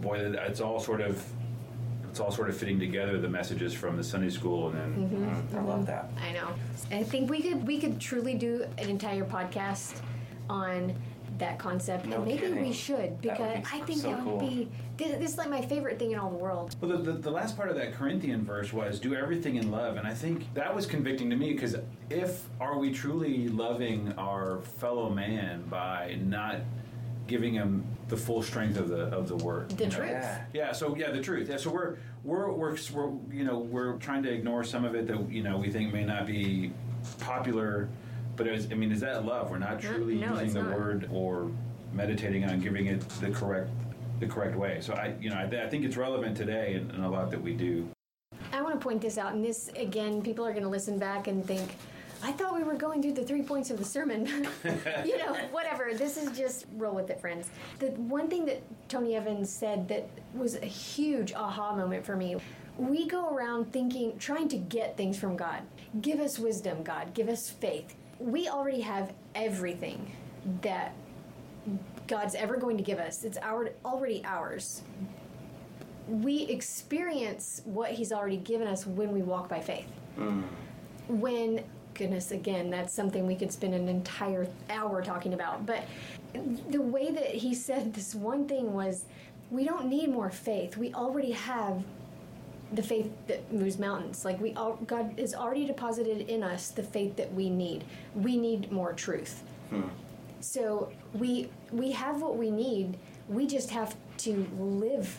boy, 0.00 0.18
it's 0.18 0.60
all 0.60 0.80
sort 0.80 1.00
of 1.00 1.22
it's 2.14 2.20
all 2.20 2.30
sort 2.30 2.48
of 2.48 2.56
fitting 2.56 2.78
together 2.78 3.18
the 3.18 3.28
messages 3.28 3.74
from 3.74 3.96
the 3.96 4.04
Sunday 4.04 4.30
school 4.30 4.68
and 4.68 4.78
then 4.78 4.94
Mm-hmm. 4.94 5.56
I 5.58 5.62
love 5.62 5.84
that. 5.86 6.10
I 6.16 6.30
know. 6.32 6.48
I 6.92 7.02
think 7.02 7.28
we 7.28 7.42
could 7.42 7.66
we 7.66 7.80
could 7.80 7.98
truly 8.00 8.34
do 8.34 8.64
an 8.78 8.88
entire 8.88 9.24
podcast 9.24 9.96
on 10.48 10.94
that 11.38 11.58
concept, 11.58 12.06
No 12.06 12.18
and 12.18 12.24
maybe 12.26 12.38
kidding. 12.42 12.62
we 12.62 12.72
should 12.72 13.20
because 13.20 13.40
would 13.40 13.64
be 13.64 13.68
I 13.72 13.80
think 13.80 14.00
so 14.00 14.10
that 14.10 14.24
would 14.24 14.38
cool. 14.38 14.48
be 14.48 14.68
this, 14.96 15.18
this 15.18 15.32
is 15.32 15.38
like 15.38 15.50
my 15.50 15.60
favorite 15.60 15.98
thing 15.98 16.12
in 16.12 16.18
all 16.20 16.30
the 16.30 16.36
world. 16.36 16.76
Well, 16.80 16.92
the, 16.96 16.98
the, 16.98 17.12
the 17.18 17.30
last 17.32 17.56
part 17.56 17.68
of 17.68 17.74
that 17.74 17.94
Corinthian 17.94 18.44
verse 18.44 18.72
was 18.72 19.00
do 19.00 19.16
everything 19.16 19.56
in 19.56 19.72
love. 19.72 19.96
And 19.96 20.06
I 20.06 20.14
think 20.14 20.54
that 20.54 20.72
was 20.72 20.86
convicting 20.86 21.28
to 21.30 21.36
me 21.36 21.52
because 21.52 21.74
if 22.10 22.44
are 22.60 22.78
we 22.78 22.92
truly 22.92 23.48
loving 23.48 24.14
our 24.16 24.60
fellow 24.60 25.10
man 25.10 25.64
by 25.68 26.16
not 26.22 26.60
giving 27.26 27.54
them 27.54 27.84
the 28.08 28.16
full 28.16 28.42
strength 28.42 28.76
of 28.76 28.88
the 28.88 29.04
of 29.06 29.28
the 29.28 29.36
word? 29.36 29.70
The 29.70 29.84
you 29.84 29.90
know? 29.90 29.96
truth. 29.96 30.10
Yeah. 30.10 30.44
Yeah. 30.52 30.72
So 30.72 30.94
yeah, 30.96 31.10
the 31.10 31.22
truth. 31.22 31.48
Yeah. 31.48 31.56
So 31.56 31.70
we're 31.70 31.96
we're 32.22 32.52
we're, 32.52 32.76
we're 32.92 33.12
you 33.32 33.44
know 33.44 33.58
we're 33.58 33.96
trying 33.98 34.22
to 34.24 34.32
ignore 34.32 34.64
some 34.64 34.84
of 34.84 34.94
it 34.94 35.06
that 35.06 35.30
you 35.30 35.42
know 35.42 35.58
we 35.58 35.70
think 35.70 35.92
may 35.92 36.04
not 36.04 36.26
be 36.26 36.72
popular, 37.20 37.88
but 38.36 38.46
it's, 38.46 38.70
I 38.70 38.74
mean, 38.74 38.92
is 38.92 39.00
that 39.00 39.24
love? 39.24 39.50
We're 39.50 39.58
not 39.58 39.80
truly 39.80 40.16
no, 40.16 40.32
using 40.32 40.54
the 40.54 40.62
not. 40.62 40.78
word 40.78 41.08
or 41.12 41.50
meditating 41.92 42.44
on 42.44 42.60
giving 42.60 42.86
it 42.86 43.08
the 43.20 43.30
correct 43.30 43.70
the 44.20 44.26
correct 44.26 44.56
way. 44.56 44.78
So 44.80 44.94
I 44.94 45.14
you 45.20 45.30
know 45.30 45.36
I, 45.36 45.44
I 45.44 45.68
think 45.68 45.84
it's 45.84 45.96
relevant 45.96 46.36
today 46.36 46.74
in 46.74 47.00
a 47.02 47.10
lot 47.10 47.30
that 47.30 47.40
we 47.40 47.54
do. 47.54 47.88
I 48.52 48.62
want 48.62 48.78
to 48.78 48.84
point 48.84 49.00
this 49.00 49.18
out, 49.18 49.32
and 49.32 49.44
this 49.44 49.68
again, 49.76 50.22
people 50.22 50.46
are 50.46 50.52
going 50.52 50.62
to 50.62 50.68
listen 50.68 50.98
back 50.98 51.26
and 51.26 51.44
think, 51.44 51.76
I 52.24 52.32
thought 52.32 52.56
we 52.56 52.62
were 52.62 52.74
going 52.74 53.02
through 53.02 53.12
the 53.12 53.22
three 53.22 53.42
points 53.42 53.70
of 53.70 53.78
the 53.78 53.84
sermon. 53.84 54.26
you 55.04 55.18
know, 55.18 55.34
whatever. 55.50 55.90
This 55.92 56.16
is 56.16 56.36
just 56.36 56.66
roll 56.76 56.94
with 56.94 57.10
it, 57.10 57.20
friends. 57.20 57.48
The 57.78 57.88
one 57.88 58.28
thing 58.28 58.46
that 58.46 58.62
Tony 58.88 59.14
Evans 59.14 59.50
said 59.50 59.88
that 59.88 60.08
was 60.34 60.56
a 60.56 60.66
huge 60.66 61.34
aha 61.34 61.76
moment 61.76 62.04
for 62.04 62.16
me. 62.16 62.36
We 62.78 63.06
go 63.06 63.34
around 63.34 63.72
thinking, 63.72 64.18
trying 64.18 64.48
to 64.48 64.56
get 64.56 64.96
things 64.96 65.18
from 65.18 65.36
God. 65.36 65.62
Give 66.00 66.18
us 66.18 66.38
wisdom, 66.38 66.82
God. 66.82 67.14
Give 67.14 67.28
us 67.28 67.50
faith. 67.50 67.94
We 68.18 68.48
already 68.48 68.80
have 68.80 69.12
everything 69.34 70.10
that 70.62 70.94
God's 72.06 72.34
ever 72.34 72.56
going 72.56 72.78
to 72.78 72.82
give 72.82 72.98
us. 72.98 73.22
It's 73.24 73.38
our, 73.38 73.70
already 73.84 74.24
ours 74.24 74.82
we 76.06 76.42
experience 76.42 77.62
what 77.64 77.92
he's 77.92 78.12
already 78.12 78.36
given 78.36 78.68
us 78.68 78.86
when 78.86 79.12
we 79.12 79.22
walk 79.22 79.48
by 79.48 79.60
faith. 79.60 79.90
Mm. 80.18 80.42
When, 81.08 81.64
goodness, 81.94 82.30
again, 82.30 82.70
that's 82.70 82.92
something 82.92 83.26
we 83.26 83.36
could 83.36 83.52
spend 83.52 83.74
an 83.74 83.88
entire 83.88 84.46
hour 84.70 85.02
talking 85.02 85.34
about. 85.34 85.64
But 85.66 85.84
the 86.68 86.80
way 86.80 87.10
that 87.10 87.26
he 87.26 87.54
said 87.54 87.94
this 87.94 88.14
one 88.14 88.46
thing 88.46 88.72
was 88.72 89.04
we 89.50 89.64
don't 89.64 89.86
need 89.86 90.10
more 90.10 90.30
faith. 90.30 90.76
We 90.76 90.92
already 90.94 91.32
have 91.32 91.84
the 92.72 92.82
faith 92.82 93.10
that 93.28 93.52
moves 93.52 93.78
mountains. 93.78 94.24
Like 94.24 94.40
we 94.40 94.52
all, 94.54 94.74
God 94.86 95.14
has 95.18 95.34
already 95.34 95.66
deposited 95.66 96.28
in 96.28 96.42
us 96.42 96.70
the 96.70 96.82
faith 96.82 97.16
that 97.16 97.32
we 97.32 97.48
need. 97.50 97.84
We 98.14 98.36
need 98.36 98.72
more 98.72 98.92
truth. 98.92 99.42
Hmm. 99.70 99.88
So 100.40 100.92
we 101.14 101.48
we 101.72 101.92
have 101.92 102.20
what 102.20 102.36
we 102.36 102.50
need. 102.50 102.98
We 103.28 103.46
just 103.46 103.70
have 103.70 103.96
to 104.18 104.46
live 104.58 105.18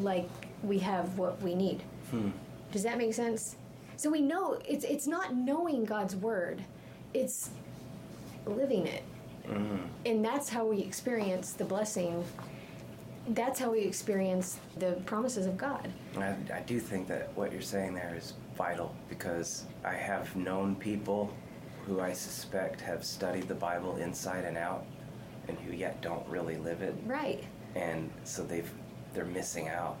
like 0.00 0.28
we 0.62 0.78
have 0.78 1.18
what 1.18 1.40
we 1.42 1.54
need. 1.54 1.82
Hmm. 2.10 2.30
Does 2.72 2.82
that 2.84 2.96
make 2.96 3.12
sense? 3.14 3.56
So 3.96 4.10
we 4.10 4.20
know 4.20 4.58
it's 4.68 4.84
it's 4.84 5.06
not 5.06 5.34
knowing 5.34 5.84
God's 5.84 6.16
word. 6.16 6.62
It's 7.12 7.50
living 8.46 8.86
it. 8.86 9.04
Mm-hmm. 9.48 9.86
And 10.06 10.24
that's 10.24 10.48
how 10.48 10.66
we 10.66 10.80
experience 10.80 11.52
the 11.52 11.64
blessing. 11.64 12.24
That's 13.28 13.58
how 13.58 13.70
we 13.70 13.80
experience 13.80 14.58
the 14.76 14.92
promises 15.06 15.46
of 15.46 15.56
God. 15.56 15.90
I, 16.16 16.34
I 16.52 16.60
do 16.66 16.78
think 16.78 17.08
that 17.08 17.30
what 17.34 17.52
you're 17.52 17.62
saying 17.62 17.94
there 17.94 18.14
is 18.16 18.34
vital 18.56 18.94
because 19.08 19.64
I 19.84 19.94
have 19.94 20.34
known 20.36 20.76
people 20.76 21.34
who 21.86 22.00
I 22.00 22.12
suspect 22.12 22.80
have 22.80 23.04
studied 23.04 23.48
the 23.48 23.54
Bible 23.54 23.96
inside 23.96 24.44
and 24.44 24.56
out 24.56 24.86
and 25.48 25.58
who 25.58 25.74
yet 25.74 26.00
don't 26.00 26.26
really 26.28 26.56
live 26.56 26.82
it. 26.82 26.94
Right. 27.06 27.44
And 27.74 28.10
so 28.24 28.42
they've 28.44 28.70
they're 29.14 29.24
missing 29.24 29.68
out. 29.68 29.96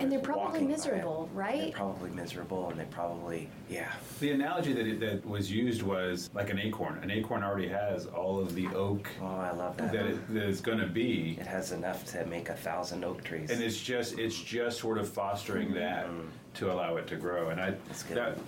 And 0.00 0.10
they're 0.12 0.18
probably 0.18 0.44
walking 0.44 0.66
by 0.66 0.72
it, 0.72 0.76
miserable, 0.76 1.28
right? 1.34 1.60
They're 1.60 1.72
probably 1.72 2.10
miserable 2.10 2.70
and 2.70 2.78
they 2.78 2.84
probably 2.84 3.48
yeah. 3.68 3.92
The 4.20 4.30
analogy 4.32 4.72
that 4.72 4.86
it, 4.86 5.00
that 5.00 5.26
was 5.26 5.50
used 5.50 5.82
was 5.82 6.30
like 6.34 6.50
an 6.50 6.58
acorn. 6.58 6.98
An 7.02 7.10
acorn 7.10 7.42
already 7.42 7.68
has 7.68 8.06
all 8.06 8.38
of 8.38 8.54
the 8.54 8.66
oak 8.68 9.08
Oh, 9.20 9.26
I 9.26 9.50
love 9.52 9.76
that. 9.78 9.92
that 9.92 10.06
it 10.06 10.34
that 10.34 10.48
it's 10.48 10.60
going 10.60 10.78
to 10.78 10.86
be, 10.86 11.36
It 11.40 11.46
has 11.46 11.72
enough 11.72 12.04
to 12.12 12.24
make 12.26 12.48
a 12.48 12.56
thousand 12.56 13.04
oak 13.04 13.24
trees. 13.24 13.50
and 13.50 13.62
it's 13.62 13.80
just 13.80 14.18
it's 14.18 14.40
just 14.40 14.78
sort 14.78 14.98
of 14.98 15.08
fostering 15.08 15.68
mm-hmm. 15.68 15.78
that 15.78 16.06
to 16.54 16.72
allow 16.72 16.96
it 16.96 17.06
to 17.08 17.16
grow. 17.16 17.50
And 17.50 17.60
I 17.60 17.74
That's 17.88 18.02
good. 18.02 18.16
that 18.16 18.38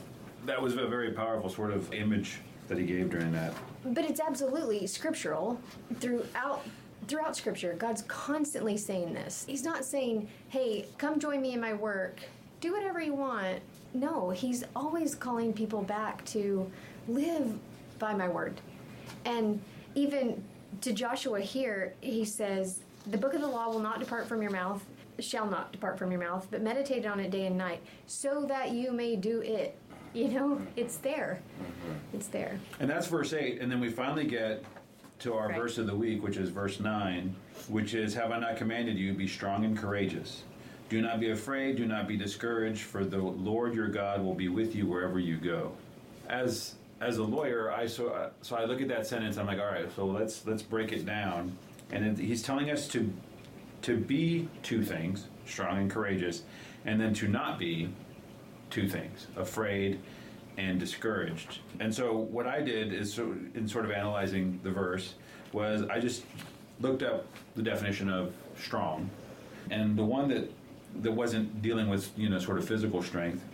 that 0.46 0.60
was 0.60 0.76
a 0.76 0.86
very 0.86 1.12
powerful 1.12 1.50
sort 1.50 1.70
of 1.72 1.92
image 1.92 2.38
that 2.68 2.78
he 2.78 2.84
gave 2.84 3.10
during 3.10 3.32
that. 3.32 3.52
But 3.84 4.04
it's 4.04 4.20
absolutely 4.20 4.86
scriptural 4.86 5.60
throughout 5.98 6.64
throughout 7.10 7.36
scripture. 7.36 7.74
God's 7.74 8.02
constantly 8.02 8.76
saying 8.76 9.12
this. 9.12 9.44
He's 9.46 9.64
not 9.64 9.84
saying, 9.84 10.28
"Hey, 10.48 10.86
come 10.96 11.18
join 11.18 11.42
me 11.42 11.52
in 11.52 11.60
my 11.60 11.74
work. 11.74 12.20
Do 12.60 12.72
whatever 12.72 13.00
you 13.00 13.14
want." 13.14 13.58
No, 13.92 14.30
he's 14.30 14.64
always 14.76 15.14
calling 15.16 15.52
people 15.52 15.82
back 15.82 16.24
to 16.26 16.70
live 17.08 17.58
by 17.98 18.14
my 18.14 18.28
word. 18.28 18.60
And 19.24 19.60
even 19.96 20.42
to 20.82 20.92
Joshua 20.92 21.40
here, 21.40 21.94
he 22.00 22.24
says, 22.24 22.80
"The 23.08 23.18
book 23.18 23.34
of 23.34 23.40
the 23.40 23.48
law 23.48 23.68
will 23.68 23.80
not 23.80 23.98
depart 23.98 24.28
from 24.28 24.40
your 24.40 24.52
mouth, 24.52 24.84
shall 25.18 25.46
not 25.46 25.72
depart 25.72 25.98
from 25.98 26.12
your 26.12 26.20
mouth, 26.20 26.46
but 26.50 26.62
meditate 26.62 27.04
on 27.04 27.18
it 27.18 27.30
day 27.30 27.46
and 27.46 27.58
night, 27.58 27.80
so 28.06 28.44
that 28.46 28.70
you 28.70 28.92
may 28.92 29.16
do 29.16 29.40
it." 29.40 29.76
You 30.12 30.28
know, 30.28 30.60
it's 30.76 30.96
there. 30.98 31.40
Mm-hmm. 31.60 32.16
It's 32.16 32.28
there. 32.28 32.58
And 32.78 32.88
that's 32.88 33.06
verse 33.06 33.32
8. 33.32 33.60
And 33.60 33.70
then 33.70 33.80
we 33.80 33.90
finally 33.90 34.24
get 34.26 34.64
to 35.20 35.34
our 35.34 35.48
Right. 35.48 35.56
verse 35.56 35.78
of 35.78 35.86
the 35.86 35.94
week, 35.94 36.22
which 36.22 36.36
is 36.36 36.50
verse 36.50 36.80
9, 36.80 37.34
which 37.68 37.94
is 37.94 38.14
Have 38.14 38.32
I 38.32 38.38
not 38.38 38.56
commanded 38.56 38.98
you, 38.98 39.12
be 39.12 39.26
strong 39.26 39.64
and 39.64 39.76
courageous? 39.76 40.42
Do 40.88 41.00
not 41.00 41.20
be 41.20 41.30
afraid, 41.30 41.76
do 41.76 41.86
not 41.86 42.08
be 42.08 42.16
discouraged, 42.16 42.82
for 42.82 43.04
the 43.04 43.18
Lord 43.18 43.74
your 43.74 43.88
God 43.88 44.24
will 44.24 44.34
be 44.34 44.48
with 44.48 44.74
you 44.74 44.86
wherever 44.86 45.18
you 45.20 45.36
go. 45.36 45.72
As 46.28 46.74
as 47.00 47.16
a 47.16 47.22
lawyer, 47.22 47.72
I 47.72 47.86
so 47.86 48.08
uh, 48.08 48.30
so 48.42 48.56
I 48.56 48.64
look 48.64 48.80
at 48.82 48.88
that 48.88 49.06
sentence. 49.06 49.36
I'm 49.38 49.46
like, 49.46 49.58
all 49.60 49.66
right, 49.66 49.88
so 49.94 50.04
let's 50.04 50.44
let's 50.46 50.62
break 50.62 50.92
it 50.92 51.06
down. 51.06 51.56
And 51.92 52.18
he's 52.18 52.42
telling 52.42 52.70
us 52.70 52.88
to 52.88 53.12
to 53.82 53.96
be 53.96 54.48
two 54.62 54.82
things, 54.82 55.26
strong 55.46 55.78
and 55.78 55.90
courageous, 55.90 56.42
and 56.84 57.00
then 57.00 57.14
to 57.14 57.28
not 57.28 57.58
be 57.58 57.90
two 58.68 58.88
things 58.88 59.26
afraid 59.36 59.98
and 60.60 60.78
discouraged. 60.78 61.60
And 61.80 61.94
so 61.94 62.16
what 62.16 62.46
i 62.46 62.60
did 62.60 62.92
is 62.92 63.12
so 63.12 63.34
in 63.54 63.66
sort 63.66 63.84
of 63.84 63.90
analyzing 63.90 64.60
the 64.62 64.70
verse 64.70 65.14
was 65.52 65.82
i 65.88 65.98
just 65.98 66.24
looked 66.80 67.02
up 67.02 67.26
the 67.56 67.62
definition 67.62 68.08
of 68.08 68.32
strong. 68.58 69.08
And 69.70 69.96
the 69.96 70.04
one 70.04 70.28
that 70.28 70.50
that 71.02 71.12
wasn't 71.12 71.62
dealing 71.62 71.88
with 71.88 72.10
you 72.16 72.28
know 72.28 72.38
sort 72.38 72.58
of 72.58 72.66
physical 72.66 73.02
strength 73.02 73.44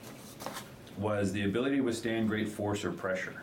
was 0.98 1.32
the 1.32 1.44
ability 1.44 1.76
to 1.76 1.82
withstand 1.82 2.28
great 2.28 2.48
force 2.48 2.84
or 2.84 2.90
pressure. 2.90 3.42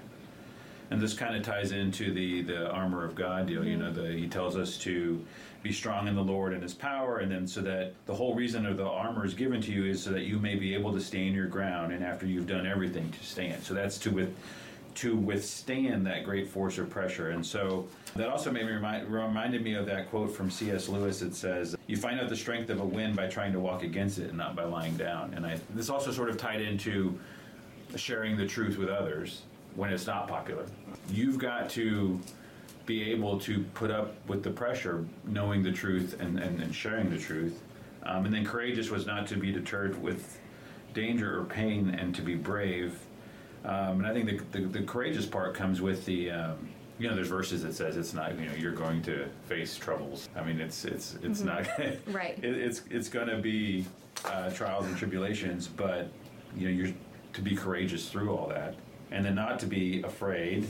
And 0.89 0.99
this 0.99 1.13
kind 1.13 1.35
of 1.35 1.43
ties 1.43 1.71
into 1.71 2.13
the 2.13 2.41
the 2.41 2.69
armor 2.71 3.05
of 3.05 3.15
God 3.15 3.47
deal. 3.47 3.63
You 3.63 3.77
know, 3.77 3.91
the, 3.91 4.11
he 4.11 4.27
tells 4.27 4.57
us 4.57 4.77
to 4.79 5.23
be 5.63 5.71
strong 5.71 6.07
in 6.09 6.15
the 6.15 6.23
Lord 6.23 6.53
and 6.53 6.61
His 6.61 6.73
power, 6.73 7.19
and 7.19 7.31
then 7.31 7.47
so 7.47 7.61
that 7.61 7.93
the 8.05 8.13
whole 8.13 8.35
reason 8.35 8.65
of 8.65 8.77
the 8.77 8.85
armor 8.85 9.25
is 9.25 9.33
given 9.33 9.61
to 9.61 9.71
you 9.71 9.85
is 9.85 10.03
so 10.03 10.11
that 10.11 10.23
you 10.23 10.37
may 10.37 10.55
be 10.55 10.75
able 10.75 10.91
to 10.93 10.99
stand 10.99 11.33
your 11.33 11.47
ground, 11.47 11.93
and 11.93 12.03
after 12.03 12.25
you've 12.25 12.47
done 12.47 12.67
everything 12.67 13.09
to 13.11 13.23
stand. 13.23 13.63
So 13.63 13.73
that's 13.73 13.97
to 13.99 14.11
with 14.11 14.35
to 14.95 15.15
withstand 15.15 16.05
that 16.05 16.23
great 16.23 16.47
force 16.47 16.77
or 16.77 16.85
pressure. 16.85 17.31
And 17.31 17.43
so 17.43 17.87
that 18.15 18.29
also 18.29 18.51
made 18.51 18.67
me 18.67 18.73
remind, 18.73 19.11
reminded 19.11 19.63
me 19.63 19.73
of 19.73 19.87
that 19.87 20.11
quote 20.11 20.35
from 20.35 20.51
C.S. 20.51 20.87
Lewis. 20.87 21.23
It 21.23 21.33
says, 21.33 21.75
"You 21.87 21.97
find 21.97 22.19
out 22.19 22.29
the 22.29 22.35
strength 22.35 22.69
of 22.69 22.79
a 22.79 22.85
wind 22.85 23.15
by 23.15 23.27
trying 23.27 23.53
to 23.53 23.59
walk 23.59 23.81
against 23.81 24.19
it, 24.19 24.29
and 24.29 24.37
not 24.37 24.55
by 24.55 24.65
lying 24.65 24.95
down." 24.97 25.33
And 25.33 25.45
I 25.45 25.59
this 25.73 25.89
also 25.89 26.11
sort 26.11 26.29
of 26.29 26.37
tied 26.37 26.61
into 26.61 27.17
sharing 27.95 28.37
the 28.37 28.45
truth 28.45 28.77
with 28.77 28.89
others 28.89 29.43
when 29.75 29.91
it's 29.91 30.05
not 30.05 30.27
popular. 30.27 30.65
You've 31.09 31.39
got 31.39 31.69
to 31.71 32.19
be 32.85 33.11
able 33.11 33.39
to 33.39 33.63
put 33.73 33.91
up 33.91 34.15
with 34.27 34.43
the 34.43 34.49
pressure, 34.49 35.05
knowing 35.25 35.63
the 35.63 35.71
truth 35.71 36.19
and, 36.19 36.39
and, 36.39 36.61
and 36.61 36.75
sharing 36.75 37.09
the 37.09 37.17
truth. 37.17 37.61
Um, 38.03 38.25
and 38.25 38.33
then 38.33 38.45
courageous 38.45 38.89
was 38.89 39.05
not 39.05 39.25
to 39.27 39.37
be 39.37 39.51
deterred 39.51 40.01
with 40.01 40.39
danger 40.93 41.39
or 41.39 41.45
pain 41.45 41.95
and 41.97 42.13
to 42.15 42.21
be 42.21 42.35
brave. 42.35 42.99
Um, 43.63 44.03
and 44.03 44.07
I 44.07 44.13
think 44.13 44.51
the, 44.51 44.59
the, 44.59 44.67
the 44.67 44.83
courageous 44.83 45.25
part 45.25 45.55
comes 45.55 45.81
with 45.81 46.05
the, 46.05 46.31
um, 46.31 46.69
you 46.99 47.07
know, 47.07 47.15
there's 47.15 47.29
verses 47.29 47.63
that 47.63 47.73
says 47.73 47.95
it's 47.95 48.13
not, 48.13 48.37
you 48.37 48.45
know, 48.45 48.53
you're 48.55 48.73
going 48.73 49.01
to 49.03 49.27
face 49.47 49.77
troubles. 49.77 50.27
I 50.35 50.43
mean, 50.43 50.59
it's 50.59 50.83
it's 50.85 51.17
it's 51.23 51.41
not 51.41 51.67
Right. 52.07 52.37
It, 52.43 52.55
it's 52.57 52.81
it's 52.91 53.07
going 53.07 53.27
to 53.27 53.37
be 53.37 53.85
uh, 54.25 54.49
trials 54.51 54.85
and 54.85 54.97
tribulations, 54.97 55.67
but 55.67 56.09
you 56.55 56.67
know, 56.67 56.73
you're 56.73 56.93
to 57.33 57.41
be 57.41 57.55
courageous 57.55 58.09
through 58.09 58.35
all 58.35 58.47
that, 58.49 58.75
and 59.11 59.25
then 59.25 59.33
not 59.33 59.59
to 59.59 59.65
be 59.65 60.03
afraid 60.03 60.67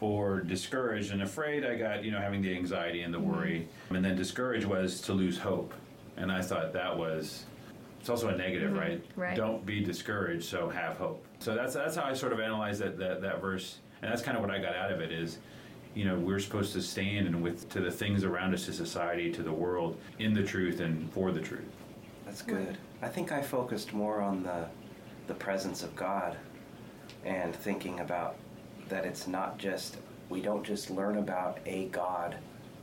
or 0.00 0.40
discouraged. 0.40 1.12
And 1.12 1.22
afraid, 1.22 1.64
I 1.64 1.76
got 1.76 2.04
you 2.04 2.10
know 2.10 2.20
having 2.20 2.42
the 2.42 2.54
anxiety 2.54 3.02
and 3.02 3.12
the 3.12 3.18
mm-hmm. 3.18 3.36
worry, 3.36 3.68
and 3.90 4.04
then 4.04 4.16
discouraged 4.16 4.66
was 4.66 5.00
to 5.02 5.12
lose 5.12 5.38
hope. 5.38 5.72
And 6.16 6.32
I 6.32 6.42
thought 6.42 6.72
that 6.72 6.96
was 6.96 7.44
it's 8.00 8.08
also 8.08 8.28
a 8.28 8.36
negative, 8.36 8.70
mm-hmm. 8.70 8.78
right? 8.78 9.04
Right. 9.16 9.36
Don't 9.36 9.64
be 9.66 9.80
discouraged, 9.80 10.44
so 10.44 10.68
have 10.68 10.96
hope. 10.96 11.24
So 11.40 11.54
that's 11.54 11.74
that's 11.74 11.96
how 11.96 12.04
I 12.04 12.14
sort 12.14 12.32
of 12.32 12.40
analyze 12.40 12.78
that, 12.78 12.98
that 12.98 13.20
that 13.22 13.40
verse, 13.40 13.78
and 14.02 14.10
that's 14.10 14.22
kind 14.22 14.36
of 14.36 14.42
what 14.42 14.50
I 14.50 14.58
got 14.58 14.74
out 14.74 14.92
of 14.92 15.00
it 15.00 15.12
is, 15.12 15.38
you 15.94 16.04
know, 16.04 16.16
we're 16.16 16.40
supposed 16.40 16.72
to 16.74 16.82
stand 16.82 17.26
and 17.26 17.42
with 17.42 17.68
to 17.70 17.80
the 17.80 17.90
things 17.90 18.24
around 18.24 18.54
us, 18.54 18.66
to 18.66 18.72
society, 18.72 19.30
to 19.32 19.42
the 19.42 19.52
world, 19.52 19.98
in 20.18 20.32
the 20.32 20.42
truth 20.42 20.80
and 20.80 21.10
for 21.12 21.32
the 21.32 21.40
truth. 21.40 21.68
That's 22.24 22.42
good. 22.42 22.76
I 23.02 23.08
think 23.08 23.32
I 23.32 23.42
focused 23.42 23.92
more 23.92 24.20
on 24.20 24.42
the 24.42 24.66
the 25.26 25.34
presence 25.34 25.82
of 25.82 25.94
God 25.94 26.36
and 27.24 27.54
thinking 27.54 28.00
about 28.00 28.36
that 28.88 29.04
it's 29.04 29.26
not 29.26 29.58
just 29.58 29.96
we 30.28 30.40
don't 30.40 30.64
just 30.64 30.90
learn 30.90 31.18
about 31.18 31.58
a 31.66 31.86
God 31.86 32.36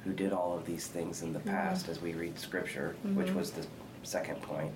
who 0.03 0.13
did 0.13 0.33
all 0.33 0.55
of 0.55 0.65
these 0.65 0.87
things 0.87 1.21
in 1.21 1.33
the 1.33 1.39
mm-hmm. 1.39 1.49
past 1.49 1.89
as 1.89 2.01
we 2.01 2.13
read 2.13 2.37
scripture, 2.37 2.95
which 3.13 3.27
mm-hmm. 3.27 3.37
was 3.37 3.51
the 3.51 3.65
second 4.03 4.41
point, 4.41 4.71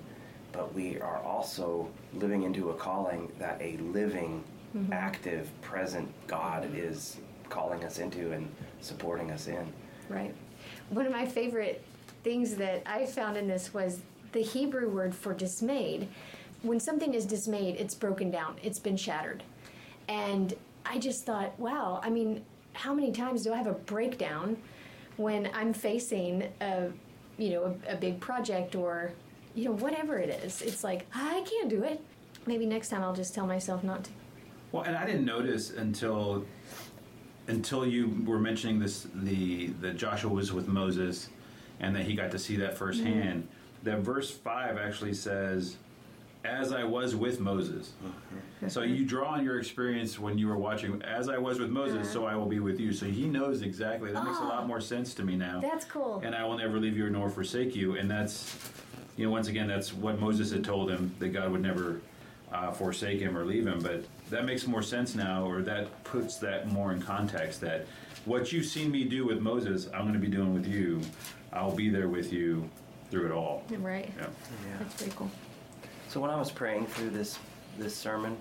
but 0.52 0.74
we 0.74 1.00
are 1.00 1.22
also 1.22 1.88
living 2.14 2.42
into 2.42 2.70
a 2.70 2.74
calling 2.74 3.30
that 3.38 3.60
a 3.60 3.76
living, 3.78 4.42
mm-hmm. 4.76 4.92
active, 4.92 5.48
present 5.62 6.12
God 6.26 6.68
is 6.74 7.16
calling 7.48 7.84
us 7.84 7.98
into 7.98 8.32
and 8.32 8.48
supporting 8.80 9.30
us 9.30 9.46
in. 9.46 9.72
Right. 10.08 10.34
One 10.90 11.06
of 11.06 11.12
my 11.12 11.26
favorite 11.26 11.82
things 12.24 12.56
that 12.56 12.82
I 12.86 13.06
found 13.06 13.36
in 13.36 13.46
this 13.46 13.72
was 13.72 14.00
the 14.32 14.42
Hebrew 14.42 14.88
word 14.88 15.14
for 15.14 15.32
dismayed. 15.32 16.08
When 16.62 16.78
something 16.80 17.14
is 17.14 17.24
dismayed, 17.24 17.76
it's 17.76 17.94
broken 17.94 18.30
down, 18.30 18.56
it's 18.62 18.78
been 18.78 18.96
shattered. 18.96 19.42
And 20.08 20.54
I 20.84 20.98
just 20.98 21.24
thought, 21.24 21.58
wow, 21.58 22.00
I 22.02 22.10
mean, 22.10 22.44
how 22.72 22.94
many 22.94 23.12
times 23.12 23.42
do 23.42 23.52
I 23.52 23.56
have 23.56 23.66
a 23.66 23.72
breakdown 23.72 24.56
when 25.16 25.50
I'm 25.54 25.72
facing 25.72 26.48
a, 26.60 26.88
you 27.38 27.50
know, 27.50 27.76
a, 27.86 27.94
a 27.94 27.96
big 27.96 28.20
project 28.20 28.74
or, 28.74 29.12
you 29.54 29.66
know, 29.66 29.72
whatever 29.72 30.18
it 30.18 30.30
is? 30.44 30.62
It's 30.62 30.84
like, 30.84 31.06
I 31.14 31.44
can't 31.48 31.68
do 31.68 31.82
it. 31.84 32.00
Maybe 32.46 32.66
next 32.66 32.88
time 32.88 33.02
I'll 33.02 33.14
just 33.14 33.34
tell 33.34 33.46
myself 33.46 33.84
not 33.84 34.04
to. 34.04 34.10
Well, 34.72 34.84
and 34.84 34.96
I 34.96 35.04
didn't 35.04 35.24
notice 35.24 35.70
until 35.70 36.44
until 37.48 37.84
you 37.84 38.22
were 38.24 38.38
mentioning 38.38 38.78
this 38.78 39.08
the 39.12 39.68
that 39.80 39.96
Joshua 39.96 40.30
was 40.30 40.52
with 40.52 40.68
Moses 40.68 41.28
and 41.80 41.94
that 41.96 42.04
he 42.04 42.14
got 42.14 42.30
to 42.30 42.38
see 42.38 42.56
that 42.56 42.78
firsthand. 42.78 43.48
That 43.82 44.00
verse 44.00 44.30
five 44.30 44.78
actually 44.78 45.14
says, 45.14 45.76
"As 46.44 46.72
I 46.72 46.84
was 46.84 47.14
with 47.14 47.40
Moses." 47.40 47.92
So 48.68 48.82
you 48.82 49.06
draw 49.06 49.30
on 49.30 49.44
your 49.44 49.58
experience 49.58 50.18
when 50.18 50.36
you 50.36 50.46
were 50.46 50.58
watching. 50.58 51.00
As 51.02 51.28
I 51.28 51.38
was 51.38 51.58
with 51.58 51.70
Moses, 51.70 52.10
so 52.10 52.26
I 52.26 52.34
will 52.34 52.46
be 52.46 52.60
with 52.60 52.78
you. 52.78 52.92
So 52.92 53.06
he 53.06 53.26
knows 53.26 53.62
exactly. 53.62 54.12
That 54.12 54.24
makes 54.24 54.38
a 54.38 54.44
lot 54.44 54.66
more 54.66 54.80
sense 54.80 55.14
to 55.14 55.24
me 55.24 55.34
now. 55.36 55.60
That's 55.60 55.86
cool. 55.86 56.20
And 56.22 56.34
I 56.34 56.44
will 56.44 56.58
never 56.58 56.78
leave 56.78 56.96
you 56.96 57.08
nor 57.08 57.30
forsake 57.30 57.74
you. 57.74 57.96
And 57.96 58.10
that's, 58.10 58.54
you 59.16 59.24
know, 59.24 59.30
once 59.30 59.48
again, 59.48 59.66
that's 59.66 59.94
what 59.94 60.20
Moses 60.20 60.52
had 60.52 60.62
told 60.62 60.90
him 60.90 61.14
that 61.20 61.28
God 61.28 61.50
would 61.52 61.62
never 61.62 62.02
uh, 62.52 62.70
forsake 62.70 63.18
him 63.18 63.36
or 63.36 63.46
leave 63.46 63.66
him. 63.66 63.80
But 63.80 64.04
that 64.28 64.44
makes 64.44 64.66
more 64.66 64.82
sense 64.82 65.14
now, 65.14 65.46
or 65.46 65.62
that 65.62 66.04
puts 66.04 66.36
that 66.38 66.68
more 66.70 66.92
in 66.92 67.00
context 67.00 67.62
that 67.62 67.86
what 68.26 68.52
you've 68.52 68.66
seen 68.66 68.90
me 68.90 69.04
do 69.04 69.24
with 69.24 69.40
Moses, 69.40 69.88
I'm 69.94 70.02
going 70.02 70.12
to 70.12 70.20
be 70.20 70.28
doing 70.28 70.52
with 70.52 70.66
you. 70.66 71.00
I'll 71.52 71.74
be 71.74 71.88
there 71.88 72.08
with 72.08 72.30
you 72.30 72.68
through 73.10 73.26
it 73.26 73.32
all. 73.32 73.64
Right. 73.70 74.12
Yeah. 74.18 74.26
That's 74.78 74.94
pretty 74.94 75.14
cool. 75.16 75.30
So 76.10 76.18
when 76.20 76.30
I 76.30 76.36
was 76.36 76.50
praying 76.50 76.86
through 76.86 77.10
this 77.10 77.38
this 77.78 77.94
sermon, 77.94 78.36